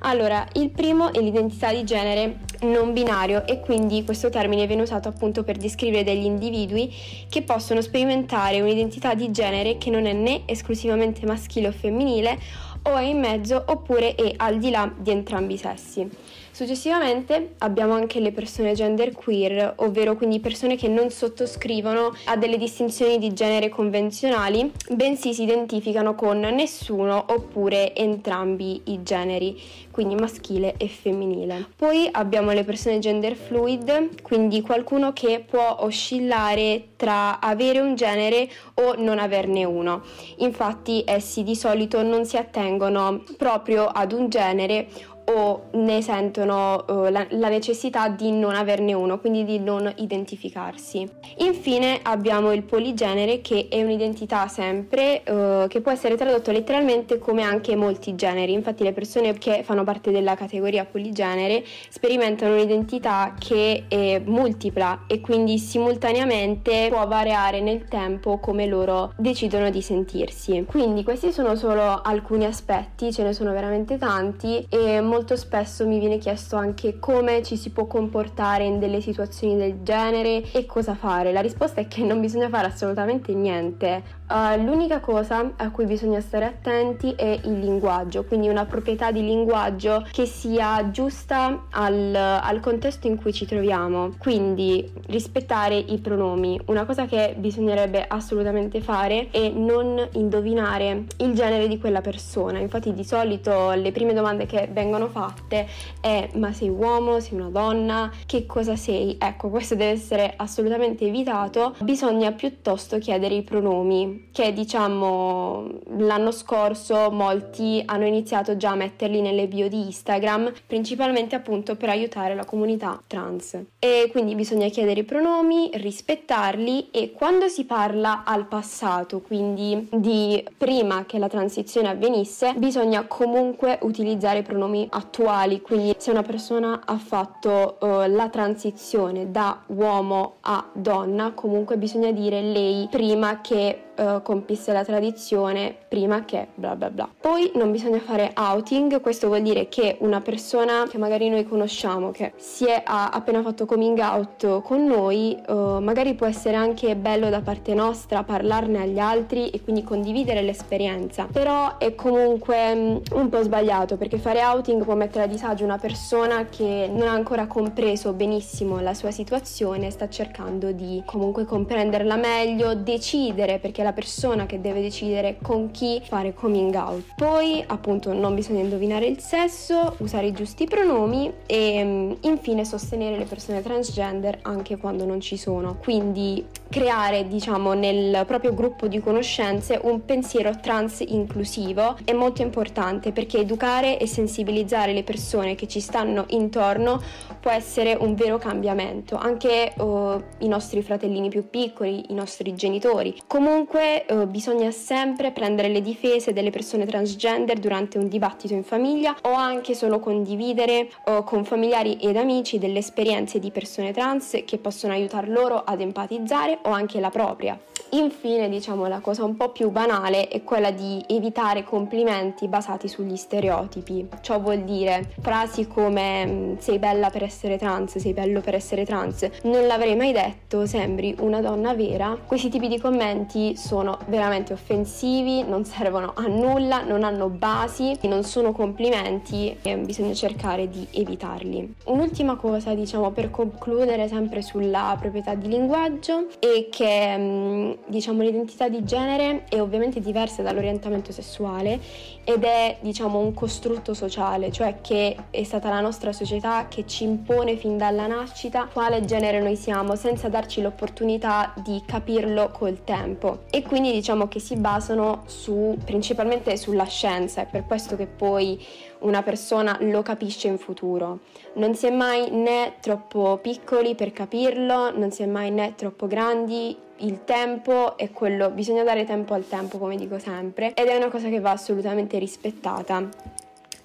Allora, 0.00 0.44
il 0.54 0.70
primo 0.70 1.12
è 1.12 1.20
l'identità 1.20 1.72
di 1.72 1.84
genere 1.84 2.40
non 2.62 2.92
binario 2.92 3.46
e 3.46 3.60
quindi 3.60 4.04
questo 4.04 4.28
termine 4.28 4.66
viene 4.66 4.82
usato 4.82 5.08
appunto 5.08 5.44
per 5.44 5.56
descrivere 5.56 6.02
degli 6.02 6.24
individui 6.24 6.92
che 7.28 7.42
possono 7.42 7.80
sperimentare 7.80 8.60
un'identità 8.60 9.14
di 9.14 9.30
genere 9.30 9.78
che 9.78 9.90
non 9.90 10.06
è 10.06 10.12
né 10.12 10.42
esclusivamente 10.46 11.24
maschile 11.24 11.68
o 11.68 11.72
femminile 11.72 12.38
o 12.82 12.96
è 12.96 13.02
in 13.02 13.20
mezzo 13.20 13.62
oppure 13.66 14.16
è 14.16 14.34
al 14.36 14.58
di 14.58 14.70
là 14.70 14.92
di 14.96 15.12
entrambi 15.12 15.54
i 15.54 15.58
sessi. 15.58 16.10
Successivamente 16.54 17.54
abbiamo 17.58 17.94
anche 17.94 18.20
le 18.20 18.30
persone 18.30 18.74
genderqueer, 18.74 19.72
ovvero 19.76 20.16
quindi 20.16 20.38
persone 20.38 20.76
che 20.76 20.86
non 20.86 21.08
sottoscrivono 21.08 22.14
a 22.26 22.36
delle 22.36 22.58
distinzioni 22.58 23.18
di 23.18 23.32
genere 23.32 23.70
convenzionali, 23.70 24.70
bensì 24.90 25.32
si 25.32 25.44
identificano 25.44 26.14
con 26.14 26.40
nessuno 26.40 27.24
oppure 27.28 27.94
entrambi 27.94 28.82
i 28.84 29.02
generi, 29.02 29.58
quindi 29.90 30.14
maschile 30.14 30.74
e 30.76 30.88
femminile. 30.88 31.68
Poi 31.74 32.06
abbiamo 32.12 32.52
le 32.52 32.64
persone 32.64 32.98
gender 32.98 33.34
fluid, 33.34 34.20
quindi 34.20 34.60
qualcuno 34.60 35.14
che 35.14 35.42
può 35.48 35.78
oscillare 35.80 36.88
tra 36.96 37.40
avere 37.40 37.80
un 37.80 37.94
genere 37.94 38.46
o 38.74 38.94
non 38.98 39.18
averne 39.18 39.64
uno. 39.64 40.02
Infatti 40.36 41.02
essi 41.06 41.44
di 41.44 41.56
solito 41.56 42.02
non 42.02 42.26
si 42.26 42.36
attengono 42.36 43.24
proprio 43.38 43.86
ad 43.86 44.12
un 44.12 44.28
genere 44.28 44.88
o 45.24 45.64
ne 45.72 46.02
sentono 46.02 46.84
uh, 46.86 47.10
la, 47.10 47.26
la, 47.30 47.48
necessità 47.48 48.08
di 48.08 48.30
non 48.32 48.54
averne 48.54 48.92
uno, 48.92 49.18
quindi 49.18 49.44
di 49.44 49.58
non 49.58 49.90
identificarsi. 49.96 51.08
Infine 51.38 52.00
abbiamo 52.02 52.52
il 52.52 52.62
poligenere 52.62 53.40
che 53.40 53.68
è 53.70 53.82
un'identità 53.82 54.48
sempre 54.48 55.22
uh, 55.26 55.66
che 55.68 55.80
può 55.80 55.92
essere 55.92 56.16
tradotto 56.16 56.50
letteralmente 56.50 57.18
come 57.18 57.42
anche 57.42 57.76
molti 57.76 58.14
generi, 58.14 58.52
infatti 58.52 58.82
le 58.82 58.92
persone 58.92 59.34
che 59.34 59.62
fanno 59.62 59.84
parte 59.84 60.10
della 60.10 60.34
categoria 60.34 60.84
poligenere 60.84 61.64
sperimentano 61.88 62.54
un'identità 62.54 63.34
che 63.38 63.84
è 63.88 64.20
multipla 64.24 65.04
e 65.06 65.20
quindi 65.20 65.58
simultaneamente 65.58 66.88
può 66.90 67.06
variare 67.06 67.60
nel 67.60 67.84
tempo 67.84 68.38
come 68.38 68.66
loro 68.66 69.12
decidono 69.16 69.70
di 69.70 69.82
sentirsi. 69.82 70.64
Quindi 70.66 71.02
questi 71.04 71.32
sono 71.32 71.54
solo 71.54 72.00
alcuni 72.02 72.44
aspetti, 72.44 73.12
ce 73.12 73.22
ne 73.22 73.32
sono 73.32 73.52
veramente 73.52 73.98
tanti 73.98 74.66
e 74.68 75.00
molto 75.12 75.36
spesso 75.36 75.86
mi 75.86 75.98
viene 75.98 76.16
chiesto 76.16 76.56
anche 76.56 76.98
come 76.98 77.42
ci 77.42 77.58
si 77.58 77.68
può 77.68 77.84
comportare 77.84 78.64
in 78.64 78.78
delle 78.78 79.02
situazioni 79.02 79.58
del 79.58 79.82
genere 79.82 80.42
e 80.52 80.64
cosa 80.64 80.94
fare. 80.94 81.32
La 81.32 81.42
risposta 81.42 81.82
è 81.82 81.86
che 81.86 82.02
non 82.02 82.18
bisogna 82.18 82.48
fare 82.48 82.68
assolutamente 82.68 83.34
niente. 83.34 84.20
Uh, 84.32 84.58
l'unica 84.64 85.00
cosa 85.00 85.52
a 85.56 85.70
cui 85.70 85.84
bisogna 85.84 86.20
stare 86.20 86.46
attenti 86.46 87.12
è 87.12 87.38
il 87.44 87.58
linguaggio, 87.58 88.24
quindi 88.24 88.48
una 88.48 88.64
proprietà 88.64 89.12
di 89.12 89.22
linguaggio 89.22 90.06
che 90.10 90.24
sia 90.24 90.90
giusta 90.90 91.64
al, 91.68 92.14
al 92.14 92.60
contesto 92.60 93.06
in 93.06 93.16
cui 93.16 93.34
ci 93.34 93.44
troviamo. 93.44 94.14
Quindi 94.16 94.90
rispettare 95.08 95.76
i 95.76 95.98
pronomi. 95.98 96.58
Una 96.66 96.86
cosa 96.86 97.04
che 97.04 97.34
bisognerebbe 97.36 98.06
assolutamente 98.08 98.80
fare 98.80 99.28
è 99.30 99.50
non 99.50 100.08
indovinare 100.12 101.04
il 101.18 101.34
genere 101.34 101.68
di 101.68 101.78
quella 101.78 102.00
persona. 102.00 102.58
Infatti 102.58 102.94
di 102.94 103.04
solito 103.04 103.72
le 103.72 103.92
prime 103.92 104.14
domande 104.14 104.46
che 104.46 104.70
vengono 104.72 105.01
vengono 105.02 105.08
fatte 105.08 105.66
è 106.00 106.28
ma 106.34 106.52
sei 106.52 106.68
uomo, 106.68 107.20
sei 107.20 107.38
una 107.38 107.48
donna, 107.48 108.10
che 108.26 108.46
cosa 108.46 108.76
sei? 108.76 109.16
Ecco, 109.18 109.48
questo 109.48 109.74
deve 109.74 109.92
essere 109.92 110.34
assolutamente 110.36 111.06
evitato. 111.06 111.74
Bisogna 111.80 112.32
piuttosto 112.32 112.98
chiedere 112.98 113.34
i 113.34 113.42
pronomi, 113.42 114.28
che 114.32 114.52
diciamo 114.52 115.68
l'anno 115.98 116.30
scorso 116.30 117.10
molti 117.10 117.82
hanno 117.84 118.06
iniziato 118.06 118.56
già 118.56 118.70
a 118.70 118.76
metterli 118.76 119.20
nelle 119.20 119.48
bio 119.48 119.68
di 119.68 119.86
Instagram, 119.86 120.52
principalmente 120.66 121.34
appunto 121.34 121.76
per 121.76 121.88
aiutare 121.88 122.34
la 122.34 122.44
comunità 122.44 123.00
trans. 123.06 123.58
E 123.78 124.08
quindi 124.10 124.34
bisogna 124.34 124.68
chiedere 124.68 125.00
i 125.00 125.04
pronomi, 125.04 125.70
rispettarli 125.74 126.90
e 126.90 127.12
quando 127.12 127.48
si 127.48 127.64
parla 127.64 128.22
al 128.24 128.46
passato, 128.46 129.20
quindi 129.20 129.88
di 129.92 130.44
prima 130.56 131.04
che 131.06 131.18
la 131.18 131.28
transizione 131.28 131.88
avvenisse, 131.88 132.54
bisogna 132.56 133.04
comunque 133.06 133.78
utilizzare 133.82 134.40
i 134.40 134.42
pronomi 134.42 134.86
attuali, 134.94 135.60
quindi 135.60 135.94
se 135.98 136.10
una 136.10 136.22
persona 136.22 136.82
ha 136.84 136.96
fatto 136.98 137.78
uh, 137.80 137.86
la 138.08 138.28
transizione 138.28 139.30
da 139.30 139.62
uomo 139.66 140.36
a 140.40 140.64
donna, 140.72 141.32
comunque 141.32 141.76
bisogna 141.76 142.12
dire 142.12 142.40
lei 142.42 142.88
prima 142.90 143.40
che 143.40 143.91
uh, 144.02 144.22
compisse 144.22 144.72
la 144.72 144.84
tradizione 144.84 145.74
prima 145.88 146.24
che 146.24 146.48
bla 146.54 146.74
bla 146.76 146.90
bla. 146.90 147.08
Poi 147.20 147.52
non 147.54 147.70
bisogna 147.70 148.00
fare 148.00 148.32
outing, 148.36 149.00
questo 149.00 149.28
vuol 149.28 149.42
dire 149.42 149.68
che 149.68 149.96
una 150.00 150.20
persona 150.20 150.86
che 150.88 150.98
magari 150.98 151.28
noi 151.28 151.46
conosciamo, 151.46 152.10
che 152.10 152.32
si 152.36 152.66
è 152.66 152.82
appena 152.84 153.42
fatto 153.42 153.66
coming 153.66 153.98
out 153.98 154.62
con 154.62 154.84
noi, 154.84 155.40
uh, 155.48 155.78
magari 155.78 156.14
può 156.14 156.26
essere 156.26 156.56
anche 156.56 156.96
bello 156.96 157.30
da 157.30 157.40
parte 157.40 157.74
nostra 157.74 158.22
parlarne 158.22 158.82
agli 158.82 158.98
altri 158.98 159.50
e 159.50 159.62
quindi 159.62 159.82
condividere 159.84 160.42
l'esperienza, 160.42 161.28
però 161.30 161.78
è 161.78 161.94
comunque 161.94 162.72
um, 162.72 163.00
un 163.12 163.28
po' 163.28 163.42
sbagliato 163.42 163.96
perché 163.96 164.18
fare 164.18 164.42
outing 164.42 164.84
può 164.84 164.94
mettere 164.94 165.24
a 165.24 165.26
disagio 165.26 165.64
una 165.64 165.78
persona 165.78 166.46
che 166.46 166.88
non 166.92 167.08
ha 167.08 167.12
ancora 167.12 167.46
compreso 167.46 168.12
benissimo 168.12 168.80
la 168.80 168.94
sua 168.94 169.10
situazione, 169.10 169.90
sta 169.90 170.08
cercando 170.08 170.72
di 170.72 171.02
comunque 171.04 171.44
comprenderla 171.44 172.16
meglio, 172.16 172.74
decidere 172.74 173.58
perché 173.58 173.82
la 173.82 173.91
la 173.92 173.94
persona 173.94 174.46
che 174.46 174.60
deve 174.60 174.80
decidere 174.80 175.36
con 175.40 175.70
chi 175.70 176.00
fare 176.02 176.32
coming 176.32 176.74
out. 176.74 177.14
Poi 177.14 177.62
appunto 177.66 178.12
non 178.12 178.34
bisogna 178.34 178.60
indovinare 178.60 179.06
il 179.06 179.20
sesso, 179.20 179.94
usare 179.98 180.28
i 180.28 180.32
giusti 180.32 180.66
pronomi 180.66 181.30
e 181.46 181.84
mm, 181.84 182.12
infine 182.22 182.64
sostenere 182.64 183.18
le 183.18 183.24
persone 183.24 183.62
transgender 183.62 184.38
anche 184.42 184.78
quando 184.78 185.04
non 185.04 185.20
ci 185.20 185.36
sono. 185.36 185.76
Quindi 185.76 186.44
creare 186.72 187.28
diciamo 187.28 187.74
nel 187.74 188.24
proprio 188.26 188.54
gruppo 188.54 188.86
di 188.88 188.98
conoscenze 188.98 189.78
un 189.82 190.06
pensiero 190.06 190.58
trans 190.58 191.04
inclusivo 191.06 191.96
è 192.02 192.14
molto 192.14 192.40
importante 192.40 193.12
perché 193.12 193.40
educare 193.40 193.98
e 193.98 194.06
sensibilizzare 194.06 194.94
le 194.94 195.02
persone 195.02 195.54
che 195.54 195.68
ci 195.68 195.80
stanno 195.80 196.24
intorno 196.28 196.98
può 197.40 197.50
essere 197.50 197.94
un 197.98 198.14
vero 198.14 198.38
cambiamento, 198.38 199.16
anche 199.16 199.74
uh, 199.76 200.22
i 200.38 200.48
nostri 200.48 200.80
fratellini 200.80 201.28
più 201.28 201.50
piccoli, 201.50 202.10
i 202.10 202.14
nostri 202.14 202.54
genitori. 202.54 203.20
Comunque 203.26 204.06
eh, 204.06 204.26
bisogna 204.26 204.70
sempre 204.70 205.32
prendere 205.32 205.68
le 205.68 205.82
difese 205.82 206.32
delle 206.32 206.50
persone 206.50 206.86
transgender 206.86 207.58
durante 207.58 207.98
un 207.98 208.08
dibattito 208.08 208.54
in 208.54 208.62
famiglia 208.62 209.16
o 209.22 209.32
anche 209.32 209.74
solo 209.74 209.98
condividere 209.98 210.88
eh, 211.04 211.22
con 211.24 211.44
familiari 211.44 211.96
ed 211.96 212.16
amici 212.16 212.58
delle 212.58 212.78
esperienze 212.78 213.40
di 213.40 213.50
persone 213.50 213.92
trans 213.92 214.42
che 214.46 214.58
possono 214.58 214.92
aiutar 214.94 215.28
loro 215.28 215.56
ad 215.64 215.80
empatizzare 215.80 216.60
o 216.62 216.70
anche 216.70 217.00
la 217.00 217.10
propria. 217.10 217.58
Infine, 217.94 218.48
diciamo, 218.48 218.86
la 218.86 219.00
cosa 219.00 219.22
un 219.22 219.36
po' 219.36 219.50
più 219.50 219.68
banale 219.68 220.28
è 220.28 220.42
quella 220.44 220.70
di 220.70 221.04
evitare 221.08 221.62
complimenti 221.62 222.48
basati 222.48 222.88
sugli 222.88 223.16
stereotipi. 223.16 224.08
Ciò 224.22 224.40
vuol 224.40 224.60
dire 224.60 225.12
frasi 225.20 225.68
come 225.68 226.24
mm, 226.24 226.56
sei 226.56 226.78
bella 226.78 227.10
per 227.10 227.22
essere 227.22 227.58
trans, 227.58 227.98
sei 227.98 228.14
bello 228.14 228.40
per 228.40 228.54
essere 228.54 228.86
trans, 228.86 229.28
non 229.42 229.66
l'avrei 229.66 229.94
mai 229.94 230.12
detto, 230.12 230.64
sembri 230.64 231.14
una 231.18 231.42
donna 231.42 231.74
vera. 231.74 232.16
Questi 232.26 232.48
tipi 232.48 232.66
di 232.68 232.78
commenti 232.78 233.56
sono 233.56 233.98
veramente 234.06 234.54
offensivi, 234.54 235.42
non 235.42 235.66
servono 235.66 236.14
a 236.16 236.26
nulla, 236.28 236.84
non 236.84 237.04
hanno 237.04 237.28
basi, 237.28 237.98
non 238.04 238.22
sono 238.24 238.52
complimenti 238.52 239.54
e 239.60 239.76
bisogna 239.76 240.14
cercare 240.14 240.66
di 240.70 240.86
evitarli. 240.92 241.74
Un'ultima 241.84 242.36
cosa, 242.36 242.72
diciamo, 242.72 243.10
per 243.10 243.30
concludere 243.30 244.08
sempre 244.08 244.40
sulla 244.40 244.96
proprietà 244.98 245.34
di 245.34 245.48
linguaggio 245.48 246.28
è 246.38 246.68
che 246.70 247.16
mm, 247.18 247.72
diciamo, 247.86 248.22
l'identità 248.22 248.68
di 248.68 248.84
genere 248.84 249.44
è 249.48 249.60
ovviamente 249.60 250.00
diversa 250.00 250.42
dall'orientamento 250.42 251.12
sessuale 251.12 251.80
ed 252.24 252.44
è 252.44 252.78
diciamo, 252.80 253.18
un 253.18 253.34
costrutto 253.34 253.94
sociale, 253.94 254.50
cioè 254.50 254.80
che 254.80 255.16
è 255.30 255.42
stata 255.42 255.68
la 255.68 255.80
nostra 255.80 256.12
società 256.12 256.68
che 256.68 256.86
ci 256.86 257.04
impone 257.04 257.56
fin 257.56 257.76
dalla 257.76 258.06
nascita 258.06 258.68
quale 258.72 259.04
genere 259.04 259.40
noi 259.40 259.56
siamo 259.56 259.96
senza 259.96 260.28
darci 260.28 260.62
l'opportunità 260.62 261.52
di 261.62 261.82
capirlo 261.84 262.50
col 262.50 262.84
tempo 262.84 263.40
e 263.50 263.62
quindi 263.62 263.92
diciamo 263.92 264.28
che 264.28 264.38
si 264.38 264.56
basano 264.56 265.22
su, 265.26 265.76
principalmente 265.84 266.56
sulla 266.56 266.84
scienza, 266.84 267.42
è 267.42 267.46
per 267.46 267.66
questo 267.66 267.96
che 267.96 268.06
poi 268.06 268.60
una 269.02 269.22
persona 269.22 269.76
lo 269.80 270.02
capisce 270.02 270.48
in 270.48 270.58
futuro. 270.58 271.20
Non 271.54 271.74
si 271.74 271.86
è 271.86 271.90
mai 271.90 272.30
né 272.30 272.74
troppo 272.80 273.38
piccoli 273.40 273.94
per 273.94 274.12
capirlo, 274.12 274.96
non 274.96 275.10
si 275.10 275.22
è 275.22 275.26
mai 275.26 275.50
né 275.50 275.74
troppo 275.76 276.06
grandi. 276.06 276.76
Il 276.98 277.24
tempo 277.24 277.96
è 277.96 278.10
quello, 278.10 278.50
bisogna 278.50 278.84
dare 278.84 279.04
tempo 279.04 279.34
al 279.34 279.48
tempo, 279.48 279.78
come 279.78 279.96
dico 279.96 280.18
sempre, 280.18 280.72
ed 280.74 280.86
è 280.86 280.96
una 280.96 281.10
cosa 281.10 281.28
che 281.28 281.40
va 281.40 281.50
assolutamente 281.50 282.18
rispettata. 282.18 283.08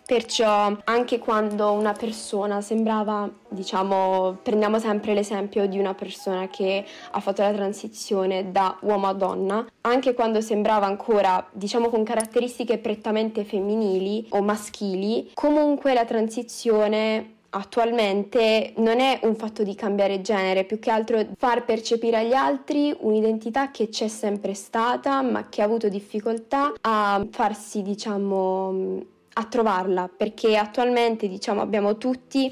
Perciò 0.07 0.73
anche 0.85 1.19
quando 1.19 1.73
una 1.73 1.91
persona 1.91 2.61
sembrava, 2.61 3.29
diciamo, 3.49 4.37
prendiamo 4.41 4.79
sempre 4.79 5.13
l'esempio 5.13 5.67
di 5.67 5.77
una 5.79 5.93
persona 5.95 6.47
che 6.47 6.85
ha 7.11 7.19
fatto 7.19 7.41
la 7.41 7.51
transizione 7.51 8.49
da 8.49 8.77
uomo 8.83 9.07
a 9.07 9.13
donna, 9.13 9.67
anche 9.81 10.13
quando 10.13 10.39
sembrava 10.39 10.85
ancora, 10.85 11.45
diciamo, 11.51 11.89
con 11.89 12.05
caratteristiche 12.05 12.77
prettamente 12.77 13.43
femminili 13.43 14.27
o 14.29 14.41
maschili, 14.41 15.31
comunque 15.33 15.93
la 15.93 16.05
transizione 16.05 17.36
attualmente 17.57 18.73
non 18.77 18.99
è 18.99 19.19
un 19.23 19.35
fatto 19.35 19.63
di 19.63 19.75
cambiare 19.75 20.21
genere, 20.21 20.63
più 20.63 20.79
che 20.79 20.91
altro 20.91 21.19
far 21.37 21.65
percepire 21.65 22.17
agli 22.17 22.33
altri 22.33 22.95
un'identità 22.99 23.71
che 23.71 23.89
c'è 23.89 24.07
sempre 24.07 24.53
stata, 24.53 25.21
ma 25.21 25.49
che 25.49 25.61
ha 25.61 25.65
avuto 25.65 25.89
difficoltà 25.89 26.73
a 26.81 27.25
farsi, 27.29 27.81
diciamo, 27.81 29.15
a 29.37 29.43
trovarla 29.45 30.09
perché 30.15 30.57
attualmente 30.57 31.27
diciamo 31.27 31.61
abbiamo 31.61 31.97
tutti 31.97 32.51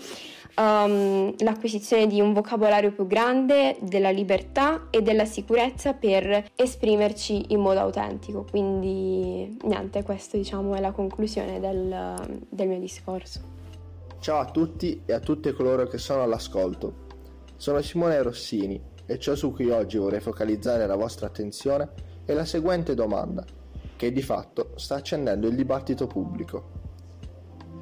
um, 0.57 1.33
l'acquisizione 1.39 2.07
di 2.07 2.21
un 2.21 2.33
vocabolario 2.33 2.91
più 2.91 3.07
grande 3.07 3.77
della 3.81 4.11
libertà 4.11 4.87
e 4.91 5.01
della 5.01 5.25
sicurezza 5.25 5.93
per 5.93 6.51
esprimerci 6.55 7.53
in 7.53 7.59
modo 7.59 7.79
autentico. 7.79 8.45
Quindi 8.49 9.57
niente 9.63 10.03
questo 10.03 10.37
diciamo 10.37 10.75
è 10.75 10.79
la 10.79 10.91
conclusione 10.91 11.59
del, 11.59 12.39
del 12.49 12.67
mio 12.67 12.79
discorso 12.79 13.54
ciao 14.25 14.39
a 14.39 14.45
tutti 14.45 15.03
e 15.05 15.13
a 15.13 15.19
tutte 15.19 15.53
coloro 15.53 15.85
che 15.85 15.99
sono 15.99 16.23
all'ascolto 16.23 17.05
sono 17.57 17.79
Simone 17.83 18.19
Rossini 18.23 18.81
e 19.05 19.19
ciò 19.19 19.35
su 19.35 19.51
cui 19.51 19.69
oggi 19.69 19.99
vorrei 19.99 20.19
focalizzare 20.19 20.87
la 20.87 20.95
vostra 20.95 21.27
attenzione 21.27 21.89
è 22.25 22.33
la 22.33 22.43
seguente 22.43 22.95
domanda 22.95 23.45
che 23.95 24.11
di 24.11 24.23
fatto 24.23 24.71
sta 24.77 24.95
accendendo 24.95 25.47
il 25.47 25.55
dibattito 25.55 26.07
pubblico. 26.07 26.84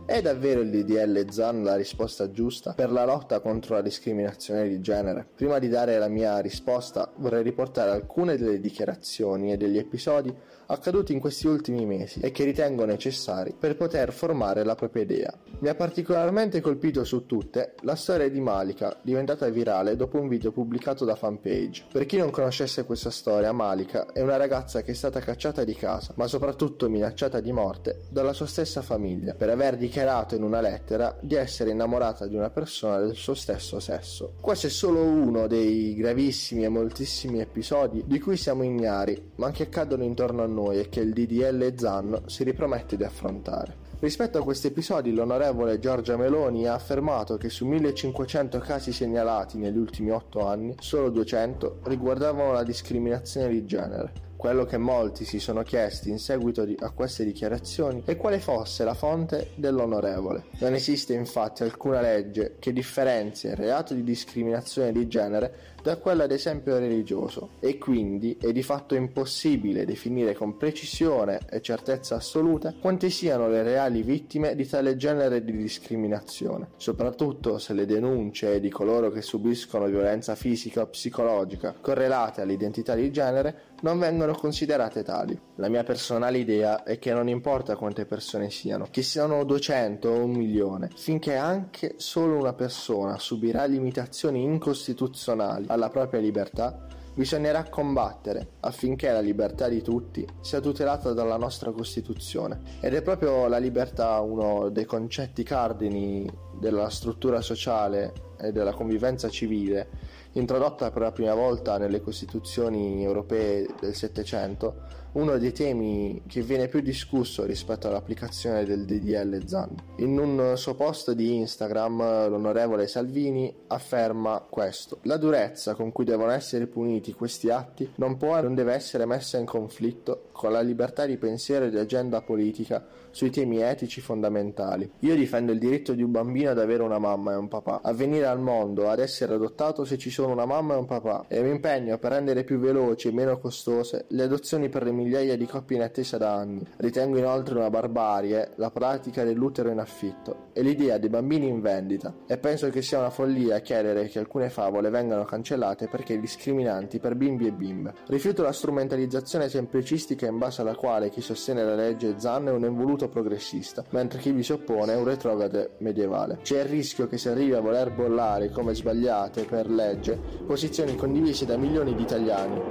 È 0.05 0.22
davvero 0.22 0.60
il 0.60 0.69
DDL 0.69 1.31
ZAN 1.31 1.63
la 1.63 1.77
risposta 1.77 2.29
giusta 2.29 2.74
per 2.74 2.91
la 2.91 3.05
lotta 3.05 3.39
contro 3.39 3.75
la 3.75 3.81
discriminazione 3.81 4.67
di 4.67 4.81
genere? 4.81 5.25
Prima 5.33 5.60
di 5.60 5.69
dare 5.69 5.98
la 5.98 6.10
mia 6.10 6.39
risposta 6.39 7.10
vorrei 7.15 7.41
riportare 7.41 7.91
alcune 7.91 8.36
delle 8.36 8.60
dichiarazioni 8.60 9.53
e 9.53 9.57
degli 9.57 9.77
episodi 9.77 10.36
accaduti 10.65 11.13
in 11.13 11.19
questi 11.19 11.48
ultimi 11.48 11.86
mesi 11.86 12.19
e 12.19 12.31
che 12.31 12.43
ritengo 12.43 12.83
necessari 12.83 13.55
per 13.57 13.77
poter 13.77 14.12
formare 14.12 14.65
la 14.65 14.75
propria 14.75 15.03
idea. 15.03 15.33
Mi 15.60 15.69
ha 15.69 15.75
particolarmente 15.75 16.60
colpito 16.60 17.05
su 17.05 17.25
tutte 17.25 17.75
la 17.81 17.95
storia 17.95 18.29
di 18.29 18.41
Malika, 18.41 19.00
diventata 19.01 19.48
virale 19.50 19.95
dopo 19.95 20.19
un 20.19 20.27
video 20.27 20.51
pubblicato 20.51 21.05
da 21.05 21.15
fanpage. 21.15 21.86
Per 21.91 22.05
chi 22.05 22.17
non 22.17 22.29
conoscesse 22.29 22.83
questa 22.83 23.10
storia, 23.10 23.53
Malika 23.53 24.12
è 24.12 24.22
una 24.22 24.36
ragazza 24.36 24.81
che 24.81 24.91
è 24.91 24.95
stata 24.95 25.22
cacciata 25.22 25.63
di 25.63 25.75
casa, 25.75 26.13
ma 26.17 26.27
soprattutto 26.27 26.89
minacciata 26.89 27.39
di 27.39 27.53
morte 27.53 28.01
dalla 28.10 28.33
sua 28.33 28.48
stessa 28.48 28.81
famiglia 28.81 29.33
per 29.33 29.50
aver 29.50 29.77
dichiarato 29.77 29.91
in 30.35 30.43
una 30.43 30.59
lettera 30.59 31.15
di 31.21 31.35
essere 31.35 31.69
innamorata 31.69 32.25
di 32.25 32.35
una 32.35 32.50
persona 32.50 32.97
del 32.97 33.15
suo 33.15 33.35
stesso 33.35 33.79
sesso. 33.79 34.33
Questo 34.41 34.67
è 34.67 34.69
solo 34.69 35.01
uno 35.03 35.45
dei 35.45 35.93
gravissimi 35.93 36.63
e 36.63 36.69
moltissimi 36.69 37.39
episodi 37.39 38.03
di 38.05 38.19
cui 38.19 38.35
siamo 38.35 38.63
ignari, 38.63 39.31
ma 39.35 39.51
che 39.51 39.63
accadono 39.63 40.03
intorno 40.03 40.41
a 40.41 40.47
noi 40.47 40.79
e 40.79 40.89
che 40.89 41.01
il 41.01 41.13
DDL 41.13 41.75
ZAN 41.77 42.23
si 42.25 42.43
ripromette 42.43 42.97
di 42.97 43.03
affrontare. 43.03 43.81
Rispetto 44.00 44.38
a 44.38 44.43
questi 44.43 44.67
episodi, 44.67 45.13
l'onorevole 45.13 45.79
Giorgia 45.79 46.17
Meloni 46.17 46.67
ha 46.67 46.73
affermato 46.73 47.38
che 47.38 47.50
su 47.50 47.65
1500 47.65 48.59
casi 48.59 48.91
segnalati 48.91 49.57
negli 49.57 49.77
ultimi 49.77 50.12
8 50.12 50.45
anni, 50.45 50.75
solo 50.79 51.09
200 51.09 51.79
riguardavano 51.83 52.51
la 52.51 52.63
discriminazione 52.63 53.47
di 53.47 53.63
genere. 53.65 54.23
Quello 54.43 54.65
che 54.65 54.77
molti 54.77 55.23
si 55.23 55.39
sono 55.39 55.63
chiesti 55.63 56.09
in 56.09 56.19
seguito 56.19 56.67
a 56.79 56.89
queste 56.89 57.23
dichiarazioni 57.23 58.03
è 58.03 58.17
quale 58.17 58.41
fosse 58.41 58.83
la 58.83 58.93
fonte 58.93 59.51
dell'onorevole. 59.55 60.47
Non 60.59 60.73
esiste 60.73 61.13
infatti 61.13 61.63
alcuna 61.63 62.01
legge 62.01 62.57
che 62.59 62.73
differenzia 62.73 63.51
il 63.51 63.55
reato 63.55 63.93
di 63.93 64.03
discriminazione 64.03 64.91
di 64.91 65.07
genere 65.07 65.73
da 65.84 65.98
quello 65.98 66.24
ad 66.24 66.32
esempio 66.32 66.80
religioso 66.80 67.50
e 67.60 67.78
quindi 67.78 68.38
è 68.40 68.54
di 68.54 68.63
fatto 68.63 68.96
impossibile 68.96 69.84
definire 69.84 70.34
con 70.34 70.56
precisione 70.56 71.40
e 71.50 71.62
certezza 71.62 72.16
assoluta 72.16 72.74
quante 72.80 73.10
siano 73.10 73.50
le 73.50 73.63
reali 73.63 74.02
vittime 74.02 74.56
di 74.56 74.66
tale 74.66 74.96
genere 74.96 75.44
di 75.44 75.56
discriminazione, 75.56 76.70
soprattutto 76.78 77.58
se 77.58 77.74
le 77.74 77.86
denunce 77.86 78.62
di 78.62 78.70
coloro 78.70 79.12
che 79.12 79.22
subiscono 79.22 79.86
violenza 79.88 80.36
fisica 80.36 80.82
o 80.84 80.88
psicologica 80.88 81.75
correlate 81.80 82.42
all'identità 82.42 82.96
di 82.96 83.12
genere 83.12 83.72
non 83.84 84.00
vengono 84.00 84.34
considerate 84.34 85.04
tali. 85.04 85.38
La 85.56 85.68
mia 85.68 85.84
personale 85.84 86.38
idea 86.38 86.84
è 86.84 86.98
che 87.00 87.13
non 87.13 87.28
importa 87.28 87.76
quante 87.76 88.06
persone 88.06 88.50
siano, 88.50 88.88
che 88.89 89.04
siano 89.04 89.43
200 89.43 90.10
o 90.10 90.24
un 90.24 90.32
milione, 90.32 90.89
finché 90.96 91.36
anche 91.36 91.96
solo 91.98 92.38
una 92.38 92.54
persona 92.54 93.19
subirà 93.19 93.65
limitazioni 93.65 94.41
incostituzionali 94.41 95.65
alla 95.73 95.89
propria 95.89 96.21
libertà, 96.21 96.86
bisognerà 97.13 97.69
combattere 97.69 98.53
affinché 98.62 99.12
la 99.12 99.19
libertà 99.19 99.67
di 99.67 99.81
tutti 99.81 100.25
sia 100.41 100.59
tutelata 100.59 101.13
dalla 101.13 101.38
nostra 101.38 101.71
Costituzione. 101.71 102.62
Ed 102.79 102.93
è 102.93 103.01
proprio 103.01 103.47
la 103.47 103.57
libertà 103.57 104.19
uno 104.19 104.69
dei 104.69 104.86
concetti 104.86 105.43
cardini 105.43 106.29
della 106.59 106.89
struttura 106.89 107.41
sociale 107.41 108.13
e 108.39 108.51
della 108.51 108.73
convivenza 108.73 109.29
civile 109.29 110.21
introdotta 110.34 110.91
per 110.91 111.02
la 111.02 111.12
prima 111.12 111.34
volta 111.34 111.78
nelle 111.78 112.02
Costituzioni 112.02 113.04
europee 113.04 113.67
del 113.80 113.96
Settecento, 113.96 115.02
uno 115.13 115.38
dei 115.38 115.52
temi 115.52 116.24
che 116.28 116.41
viene 116.41 116.67
più 116.67 116.80
discusso 116.80 117.46
rispetto 117.46 117.88
all'applicazione 117.88 118.65
del 118.65 118.86
DDL 118.86 119.46
ZAN. 119.46 119.76
In 119.98 120.17
un 120.17 120.54
suo 120.56 120.74
post 120.74 121.12
di 121.12 121.36
Instagram 121.36 122.30
l'onorevole 122.30 122.88
Salvini 122.88 123.54
afferma 123.67 124.43
questo. 124.50 125.00
La 125.04 125.17
durezza 125.17 125.76
con 125.76 125.91
cui 125.91 126.06
devono 126.06 126.32
essere 126.32 126.65
puniti 126.65 127.13
questi 127.13 127.50
atti 127.50 127.91
non 127.96 128.17
può 128.17 128.38
e 128.38 128.41
non 128.41 128.56
deve 128.56 128.74
essere 128.74 129.06
messa 129.06 129.38
in 129.38 129.46
conflitto 129.46 130.30
con 130.32 130.52
la 130.52 130.62
libertà 130.62 131.06
di 131.06 131.17
pensiero 131.17 131.65
e 131.65 131.69
di 131.69 131.78
agenda 131.78 132.22
politica 132.22 132.84
sui 133.12 133.30
temi 133.30 133.60
etici 133.60 134.02
fondamentali. 134.02 134.89
Io 135.00 135.15
difendo 135.15 135.52
il 135.52 135.60
diritto 135.60 135.93
di 135.93 136.02
un 136.02 136.10
bambino 136.10 136.50
ad 136.50 136.58
avere 136.58 136.82
una 136.82 136.98
mamma 136.98 137.34
e 137.34 137.36
un 137.36 137.48
papà, 137.48 137.82
a 137.84 137.93
venire 137.93 138.26
al 138.26 138.39
mondo, 138.39 138.89
ad 138.89 139.00
essere 139.00 139.36
adottato 139.36 139.86
se 139.86 140.00
ci 140.00 140.10
sono 140.10 140.22
una 140.31 140.45
mamma 140.45 140.73
e 140.73 140.77
un 140.77 140.86
papà 140.86 141.25
e 141.27 141.41
mi 141.41 141.49
impegno 141.49 141.97
per 141.97 142.12
rendere 142.12 142.43
più 142.43 142.59
veloci 142.59 143.07
e 143.07 143.12
meno 143.12 143.38
costose 143.38 144.05
le 144.09 144.23
adozioni 144.23 144.69
per 144.69 144.83
le 144.83 144.91
migliaia 144.91 145.38
di 145.38 145.45
coppie 145.45 145.77
in 145.77 145.83
attesa 145.83 146.17
da 146.17 146.33
anni. 146.33 146.65
Ritengo 146.77 147.17
inoltre 147.17 147.55
una 147.55 147.69
barbarie 147.69 148.51
la 148.55 148.71
pratica 148.71 149.23
dell'utero 149.23 149.69
in 149.69 149.79
affitto 149.79 150.49
e 150.53 150.62
l'idea 150.62 150.97
dei 150.97 151.09
bambini 151.09 151.47
in 151.47 151.62
vendita 151.62 152.13
e 152.27 152.38
penso 152.38 152.69
che 152.69 152.81
sia 152.81 152.99
una 152.99 153.09
follia 153.09 153.59
chiedere 153.59 154.07
che 154.07 154.19
alcune 154.19 154.49
favole 154.49 154.89
vengano 154.89 155.25
cancellate 155.25 155.88
perché 155.88 156.19
discriminanti 156.19 156.99
per 156.99 157.15
bimbi 157.15 157.47
e 157.47 157.51
bimbe. 157.51 157.93
Rifiuto 158.07 158.43
la 158.43 158.51
strumentalizzazione 158.51 159.49
semplicistica 159.49 160.25
in 160.27 160.38
base 160.38 160.62
alla 160.62 160.75
quale 160.75 161.09
chi 161.09 161.21
sostiene 161.21 161.63
la 161.63 161.75
legge 161.75 162.19
Zan 162.19 162.47
è 162.47 162.51
un 162.51 162.63
involuto 162.63 163.09
progressista, 163.09 163.83
mentre 163.89 164.19
chi 164.19 164.31
vi 164.31 164.43
si 164.43 164.51
oppone 164.51 164.93
è 164.93 164.97
un 164.97 165.05
retrograde 165.05 165.71
medievale. 165.79 166.39
C'è 166.41 166.59
il 166.59 166.65
rischio 166.65 167.07
che 167.07 167.17
si 167.17 167.29
arrivi 167.29 167.53
a 167.53 167.62
voler 167.62 167.91
bollare 167.91 168.49
come 168.49 168.73
sbagliate 168.73 169.43
per 169.43 169.69
legge 169.69 170.12
posizioni 170.45 170.95
condivise 170.95 171.45
da 171.45 171.58
milioni 171.58 171.95
di 171.95 172.02
italiani 172.02 172.62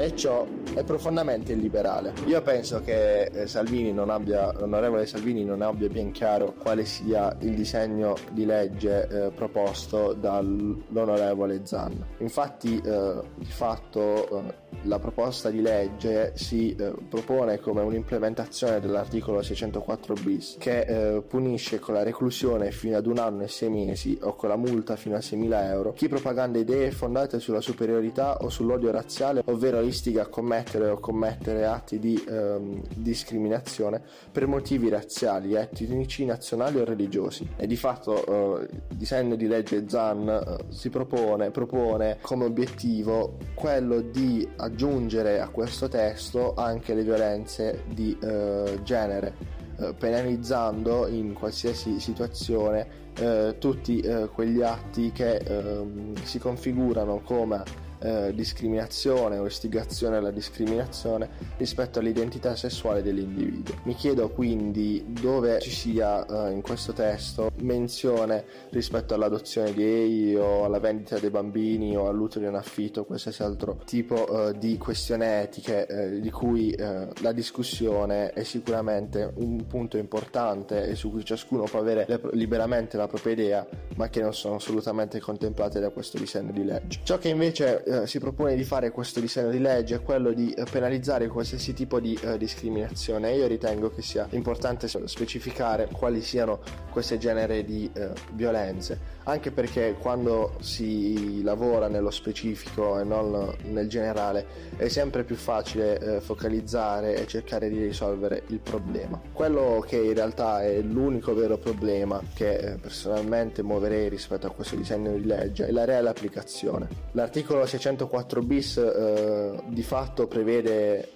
e 0.00 0.14
ciò 0.16 0.46
è 0.74 0.82
profondamente 0.84 1.52
illiberale. 1.52 2.14
Io 2.26 2.40
penso 2.42 2.80
che 2.80 3.24
eh, 3.24 3.46
Salvini 3.46 3.92
non 3.92 4.10
abbia, 4.10 4.52
l'onorevole 4.52 5.06
Salvini 5.06 5.44
non 5.44 5.62
abbia 5.62 5.88
ben 5.88 6.12
chiaro 6.12 6.54
quale 6.54 6.84
sia 6.84 7.36
il 7.40 7.54
disegno 7.54 8.16
di 8.30 8.44
legge 8.44 9.08
eh, 9.08 9.30
proposto 9.30 10.12
dall'onorevole 10.14 11.60
Zan. 11.64 12.04
Infatti, 12.18 12.80
eh, 12.84 13.20
di 13.36 13.50
fatto, 13.50 14.38
eh, 14.38 14.54
la 14.82 14.98
proposta 14.98 15.50
di 15.50 15.60
legge 15.60 16.32
si 16.34 16.74
eh, 16.74 16.92
propone 17.08 17.60
come 17.60 17.82
un'implementazione 17.82 18.80
dell'articolo 18.80 19.42
604 19.42 20.14
bis 20.22 20.56
che 20.58 20.80
eh, 20.80 21.22
punisce 21.22 21.78
con 21.78 21.94
la 21.94 22.02
reclusione 22.02 22.70
fino 22.72 22.96
ad 22.96 23.06
un 23.06 23.18
anno 23.18 23.42
e 23.44 23.48
sei 23.48 23.70
mesi 23.70 24.18
o 24.22 24.34
con 24.34 24.48
la 24.48 24.56
multa 24.56 24.96
fino 24.96 25.14
a 25.14 25.20
6.000 25.20 25.64
euro 25.70 25.92
chi 25.92 26.08
propaganda 26.08 26.58
idee 26.58 26.90
fondate 26.90 27.38
sulla 27.38 27.60
superiorità 27.60 28.38
o 28.38 28.48
sull'odio 28.48 28.90
razziale 28.90 29.42
ovvero 29.46 29.81
istiga 29.82 30.22
a 30.22 30.26
commettere 30.26 30.88
o 30.88 30.98
commettere 30.98 31.64
atti 31.66 31.98
di 31.98 32.22
ehm, 32.28 32.82
discriminazione 32.96 34.02
per 34.30 34.46
motivi 34.46 34.88
razziali, 34.88 35.54
etnici, 35.54 36.24
nazionali 36.24 36.78
o 36.78 36.84
religiosi. 36.84 37.48
E 37.56 37.66
di 37.66 37.76
fatto 37.76 38.60
eh, 38.60 38.68
il 38.88 38.96
disegno 38.96 39.36
di 39.36 39.46
legge 39.46 39.88
ZAN 39.88 40.28
eh, 40.28 40.72
si 40.72 40.90
propone, 40.90 41.50
propone 41.50 42.18
come 42.20 42.44
obiettivo 42.44 43.36
quello 43.54 44.00
di 44.00 44.48
aggiungere 44.56 45.40
a 45.40 45.48
questo 45.48 45.88
testo 45.88 46.54
anche 46.54 46.94
le 46.94 47.02
violenze 47.02 47.84
di 47.88 48.16
eh, 48.22 48.80
genere 48.82 49.60
eh, 49.78 49.94
penalizzando 49.94 51.06
in 51.08 51.32
qualsiasi 51.32 51.98
situazione 51.98 53.00
eh, 53.18 53.56
tutti 53.58 54.00
eh, 54.00 54.28
quegli 54.32 54.62
atti 54.62 55.10
che 55.12 55.36
ehm, 55.36 56.14
si 56.22 56.38
configurano 56.38 57.20
come 57.20 57.62
eh, 58.02 58.32
discriminazione 58.34 59.38
o 59.38 59.46
istigazione 59.46 60.16
alla 60.16 60.30
discriminazione 60.30 61.28
rispetto 61.56 61.98
all'identità 61.98 62.56
sessuale 62.56 63.02
dell'individuo. 63.02 63.76
Mi 63.84 63.94
chiedo 63.94 64.28
quindi 64.30 65.04
dove 65.08 65.60
ci 65.60 65.70
sia 65.70 66.24
eh, 66.26 66.52
in 66.52 66.62
questo 66.62 66.92
testo 66.92 67.50
menzione 67.60 68.44
rispetto 68.70 69.14
all'adozione 69.14 69.72
gay 69.72 70.34
o 70.34 70.64
alla 70.64 70.78
vendita 70.78 71.18
dei 71.18 71.30
bambini 71.30 71.96
o 71.96 72.08
all'utero 72.08 72.46
in 72.48 72.54
affitto 72.54 73.00
o 73.00 73.04
qualsiasi 73.04 73.42
altro 73.42 73.78
tipo 73.84 74.48
eh, 74.48 74.58
di 74.58 74.76
questioni 74.78 75.24
etiche 75.24 75.86
eh, 75.86 76.20
di 76.20 76.30
cui 76.30 76.70
eh, 76.72 77.08
la 77.20 77.32
discussione 77.32 78.32
è 78.32 78.42
sicuramente 78.42 79.30
un 79.36 79.66
punto 79.66 79.96
importante 79.96 80.86
e 80.86 80.94
su 80.94 81.10
cui 81.10 81.24
ciascuno 81.24 81.64
può 81.64 81.78
avere 81.78 82.04
le, 82.08 82.20
liberamente 82.32 82.96
la 82.96 83.06
propria 83.06 83.32
idea 83.32 83.66
ma 83.96 84.08
che 84.08 84.20
non 84.20 84.34
sono 84.34 84.56
assolutamente 84.56 85.20
contemplate 85.20 85.80
da 85.80 85.90
questo 85.90 86.18
disegno 86.18 86.52
di 86.52 86.64
legge. 86.64 87.00
Ciò 87.02 87.18
che 87.18 87.28
invece 87.28 87.82
eh, 87.92 88.06
si 88.06 88.18
propone 88.18 88.56
di 88.56 88.64
fare 88.64 88.90
questo 88.90 89.20
disegno 89.20 89.50
di 89.50 89.58
legge 89.58 89.96
è 89.96 90.02
quello 90.02 90.32
di 90.32 90.50
eh, 90.50 90.64
penalizzare 90.70 91.28
qualsiasi 91.28 91.74
tipo 91.74 92.00
di 92.00 92.18
eh, 92.22 92.38
discriminazione. 92.38 93.34
Io 93.34 93.46
ritengo 93.46 93.90
che 93.90 94.00
sia 94.00 94.26
importante 94.30 94.88
specificare 94.88 95.88
quali 95.92 96.22
siano 96.22 96.60
queste 96.90 97.18
genere 97.18 97.64
di 97.64 97.90
eh, 97.92 98.10
violenze, 98.32 98.98
anche 99.24 99.50
perché 99.50 99.96
quando 99.98 100.54
si 100.60 101.42
lavora 101.42 101.88
nello 101.88 102.10
specifico 102.10 102.98
e 102.98 103.04
non 103.04 103.54
nel 103.64 103.88
generale 103.88 104.70
è 104.76 104.88
sempre 104.88 105.24
più 105.24 105.36
facile 105.36 105.98
eh, 105.98 106.20
focalizzare 106.20 107.16
e 107.16 107.26
cercare 107.26 107.68
di 107.68 107.82
risolvere 107.82 108.44
il 108.46 108.58
problema. 108.58 109.20
Quello 109.32 109.84
che 109.86 109.96
in 109.96 110.14
realtà 110.14 110.62
è 110.62 110.80
l'unico 110.80 111.34
vero 111.34 111.58
problema 111.58 112.22
che 112.34 112.78
personalmente 112.80 113.62
muoverei 113.62 114.08
rispetto 114.08 114.46
a 114.46 114.50
questo 114.50 114.76
disegno 114.76 115.12
di 115.12 115.26
legge 115.26 115.66
è 115.66 115.70
la 115.70 115.84
reale 115.84 116.08
applicazione. 116.08 116.88
L'articolo 117.12 117.66
600 117.66 117.81
604 117.82 118.42
bis 118.42 118.76
eh, 118.76 119.60
di 119.66 119.82
fatto 119.82 120.28
prevede 120.28 121.08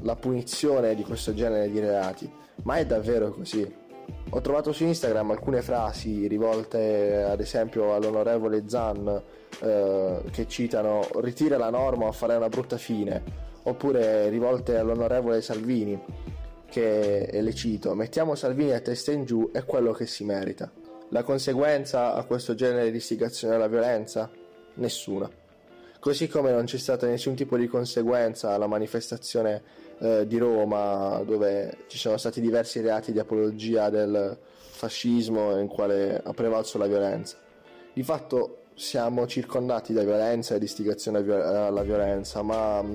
la 0.00 0.16
punizione 0.16 0.96
di 0.96 1.04
questo 1.04 1.32
genere 1.32 1.70
di 1.70 1.78
reati, 1.78 2.28
ma 2.64 2.76
è 2.76 2.84
davvero 2.84 3.30
così? 3.30 3.86
Ho 4.30 4.40
trovato 4.40 4.72
su 4.72 4.84
Instagram 4.84 5.30
alcune 5.30 5.62
frasi 5.62 6.26
rivolte 6.26 7.22
ad 7.22 7.40
esempio 7.40 7.94
all'onorevole 7.94 8.64
Zan 8.66 9.22
eh, 9.60 10.22
che 10.32 10.48
citano 10.48 11.06
ritira 11.20 11.56
la 11.56 11.70
norma 11.70 12.06
o 12.06 12.12
fare 12.12 12.34
una 12.34 12.48
brutta 12.48 12.78
fine, 12.78 13.22
oppure 13.62 14.28
rivolte 14.28 14.76
all'onorevole 14.76 15.40
Salvini 15.40 16.02
che, 16.68 17.28
le 17.32 17.54
cito, 17.54 17.94
mettiamo 17.94 18.34
Salvini 18.34 18.72
a 18.72 18.80
testa 18.80 19.12
in 19.12 19.24
giù 19.24 19.50
è 19.52 19.64
quello 19.64 19.92
che 19.92 20.06
si 20.06 20.24
merita. 20.24 20.70
La 21.10 21.22
conseguenza 21.22 22.14
a 22.14 22.24
questo 22.24 22.54
genere 22.54 22.90
di 22.90 22.96
istigazione 22.96 23.54
alla 23.54 23.68
violenza? 23.68 24.28
Nessuna. 24.74 25.46
Così 26.00 26.28
come 26.28 26.52
non 26.52 26.64
c'è 26.64 26.78
stata 26.78 27.06
nessun 27.06 27.34
tipo 27.34 27.56
di 27.56 27.66
conseguenza 27.66 28.52
alla 28.52 28.68
manifestazione 28.68 29.62
eh, 29.98 30.26
di 30.26 30.38
Roma 30.38 31.20
dove 31.26 31.78
ci 31.88 31.98
sono 31.98 32.16
stati 32.16 32.40
diversi 32.40 32.80
reati 32.80 33.10
di 33.10 33.18
apologia 33.18 33.90
del 33.90 34.38
fascismo 34.78 35.58
in 35.58 35.66
quale 35.66 36.20
ha 36.22 36.32
prevalso 36.32 36.78
la 36.78 36.86
violenza. 36.86 37.36
Di 37.92 38.02
fatto 38.04 38.58
siamo 38.74 39.26
circondati 39.26 39.92
da 39.92 40.04
violenza 40.04 40.54
e 40.54 40.60
di 40.60 40.66
istigazione 40.66 41.18
alla 41.18 41.82
violenza, 41.82 42.42
ma 42.42 42.80
mm, 42.80 42.94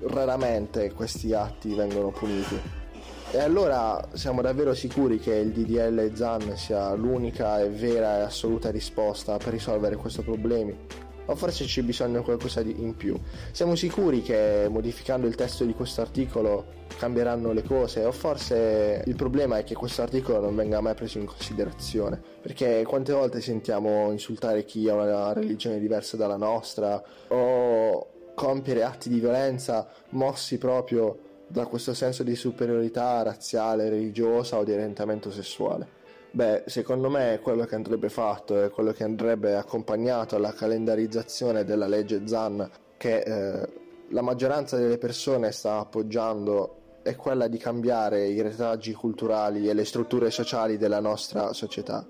raramente 0.00 0.92
questi 0.92 1.32
atti 1.32 1.74
vengono 1.74 2.10
puniti. 2.10 2.84
E 3.32 3.38
allora 3.38 4.08
siamo 4.12 4.42
davvero 4.42 4.74
sicuri 4.74 5.18
che 5.18 5.34
il 5.34 5.52
DDL 5.52 6.14
ZAN 6.14 6.56
sia 6.56 6.92
l'unica 6.92 7.60
e 7.60 7.70
vera 7.70 8.18
e 8.18 8.22
assoluta 8.22 8.70
risposta 8.70 9.38
per 9.38 9.48
risolvere 9.54 9.96
questi 9.96 10.20
problemi? 10.20 11.04
O 11.26 11.34
forse 11.34 11.64
c'è 11.64 11.82
bisogno 11.82 12.18
di 12.18 12.24
qualcosa 12.24 12.62
di 12.62 12.74
in 12.80 12.96
più. 12.96 13.18
Siamo 13.52 13.74
sicuri 13.74 14.22
che 14.22 14.66
modificando 14.70 15.26
il 15.26 15.34
testo 15.34 15.64
di 15.64 15.74
questo 15.74 16.00
articolo 16.00 16.84
cambieranno 16.96 17.52
le 17.52 17.62
cose 17.62 18.04
o 18.04 18.12
forse 18.12 19.02
il 19.04 19.14
problema 19.16 19.58
è 19.58 19.64
che 19.64 19.74
questo 19.74 20.02
articolo 20.02 20.40
non 20.40 20.54
venga 20.54 20.80
mai 20.80 20.94
preso 20.94 21.18
in 21.18 21.26
considerazione 21.26 22.20
perché 22.40 22.84
quante 22.86 23.12
volte 23.12 23.40
sentiamo 23.40 24.10
insultare 24.12 24.64
chi 24.64 24.88
ha 24.88 24.94
una 24.94 25.32
religione 25.32 25.78
diversa 25.78 26.16
dalla 26.16 26.36
nostra 26.36 27.02
o 27.28 28.08
compiere 28.34 28.84
atti 28.84 29.08
di 29.08 29.18
violenza 29.18 29.88
mossi 30.10 30.58
proprio 30.58 31.18
da 31.48 31.66
questo 31.66 31.94
senso 31.94 32.22
di 32.22 32.34
superiorità 32.34 33.22
razziale, 33.22 33.88
religiosa 33.88 34.58
o 34.58 34.64
di 34.64 34.72
orientamento 34.72 35.30
sessuale. 35.30 36.04
Beh, 36.36 36.64
secondo 36.66 37.08
me 37.08 37.40
quello 37.42 37.64
che 37.64 37.76
andrebbe 37.76 38.10
fatto 38.10 38.62
è 38.62 38.68
quello 38.68 38.92
che 38.92 39.04
andrebbe 39.04 39.56
accompagnato 39.56 40.36
alla 40.36 40.52
calendarizzazione 40.52 41.64
della 41.64 41.86
legge 41.86 42.28
ZAN 42.28 42.70
che 42.98 43.20
eh, 43.20 43.68
la 44.10 44.20
maggioranza 44.20 44.76
delle 44.76 44.98
persone 44.98 45.50
sta 45.50 45.78
appoggiando 45.78 46.98
è 47.02 47.16
quella 47.16 47.48
di 47.48 47.56
cambiare 47.56 48.26
i 48.26 48.42
retaggi 48.42 48.92
culturali 48.92 49.66
e 49.66 49.72
le 49.72 49.86
strutture 49.86 50.30
sociali 50.30 50.76
della 50.76 51.00
nostra 51.00 51.54
società. 51.54 52.06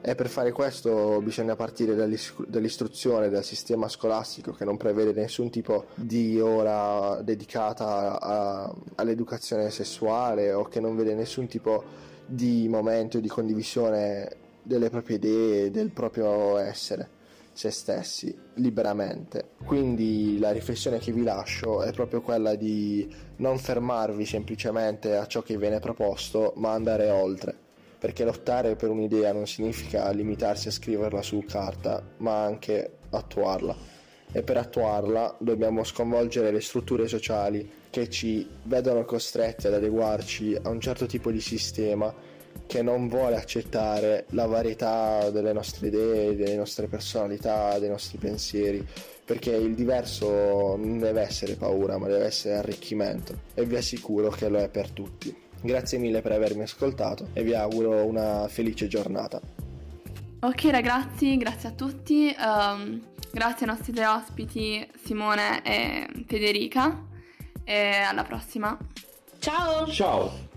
E 0.00 0.14
per 0.16 0.28
fare 0.28 0.50
questo 0.50 1.20
bisogna 1.22 1.54
partire 1.54 1.94
dall'istruzione 1.94 3.28
del 3.28 3.44
sistema 3.44 3.86
scolastico 3.86 4.50
che 4.50 4.64
non 4.64 4.78
prevede 4.78 5.12
nessun 5.12 5.48
tipo 5.48 5.84
di 5.94 6.40
ora 6.40 7.22
dedicata 7.22 8.18
a, 8.20 8.74
all'educazione 8.96 9.70
sessuale 9.70 10.52
o 10.52 10.64
che 10.64 10.80
non 10.80 10.96
vede 10.96 11.14
nessun 11.14 11.46
tipo 11.46 12.08
di 12.30 12.68
momento 12.68 13.18
di 13.18 13.28
condivisione 13.28 14.28
delle 14.62 14.88
proprie 14.88 15.16
idee, 15.16 15.70
del 15.70 15.90
proprio 15.90 16.56
essere 16.58 17.18
se 17.52 17.70
stessi 17.70 18.34
liberamente. 18.54 19.50
Quindi 19.64 20.38
la 20.38 20.52
riflessione 20.52 20.98
che 20.98 21.12
vi 21.12 21.22
lascio 21.22 21.82
è 21.82 21.92
proprio 21.92 22.22
quella 22.22 22.54
di 22.54 23.12
non 23.36 23.58
fermarvi 23.58 24.24
semplicemente 24.24 25.16
a 25.16 25.26
ciò 25.26 25.42
che 25.42 25.58
viene 25.58 25.80
proposto, 25.80 26.52
ma 26.56 26.72
andare 26.72 27.10
oltre. 27.10 27.56
Perché 27.98 28.24
lottare 28.24 28.76
per 28.76 28.88
un'idea 28.88 29.32
non 29.32 29.46
significa 29.46 30.08
limitarsi 30.10 30.68
a 30.68 30.72
scriverla 30.72 31.20
su 31.20 31.44
carta, 31.46 32.02
ma 32.18 32.44
anche 32.44 32.98
attuarla. 33.10 33.99
E 34.32 34.42
per 34.42 34.56
attuarla 34.56 35.36
dobbiamo 35.38 35.82
sconvolgere 35.84 36.50
le 36.52 36.60
strutture 36.60 37.08
sociali 37.08 37.68
che 37.90 38.08
ci 38.08 38.48
vedono 38.64 39.04
costretti 39.04 39.66
ad 39.66 39.74
adeguarci 39.74 40.56
a 40.62 40.68
un 40.68 40.80
certo 40.80 41.06
tipo 41.06 41.30
di 41.30 41.40
sistema 41.40 42.14
che 42.66 42.82
non 42.82 43.08
vuole 43.08 43.36
accettare 43.36 44.26
la 44.30 44.46
varietà 44.46 45.30
delle 45.30 45.52
nostre 45.52 45.88
idee, 45.88 46.36
delle 46.36 46.56
nostre 46.56 46.86
personalità, 46.86 47.78
dei 47.78 47.88
nostri 47.88 48.18
pensieri, 48.18 48.86
perché 49.24 49.50
il 49.50 49.74
diverso 49.74 50.76
non 50.76 50.98
deve 50.98 51.22
essere 51.22 51.56
paura, 51.56 51.98
ma 51.98 52.06
deve 52.06 52.26
essere 52.26 52.54
arricchimento 52.54 53.40
e 53.54 53.64
vi 53.64 53.76
assicuro 53.76 54.30
che 54.30 54.48
lo 54.48 54.58
è 54.58 54.68
per 54.68 54.90
tutti. 54.90 55.34
Grazie 55.62 55.98
mille 55.98 56.22
per 56.22 56.32
avermi 56.32 56.62
ascoltato 56.62 57.28
e 57.32 57.42
vi 57.42 57.54
auguro 57.54 58.04
una 58.04 58.48
felice 58.48 58.86
giornata. 58.86 59.59
Ok 60.42 60.68
ragazzi, 60.70 61.36
grazie 61.36 61.68
a 61.68 61.72
tutti, 61.72 62.34
um, 62.38 62.98
grazie 63.30 63.66
ai 63.66 63.72
nostri 63.72 63.92
tre 63.92 64.06
ospiti 64.06 64.90
Simone 65.04 65.62
e 65.62 66.24
Federica 66.26 67.04
e 67.62 67.98
alla 67.98 68.24
prossima. 68.24 68.74
Ciao! 69.38 69.86
Ciao! 69.88 70.48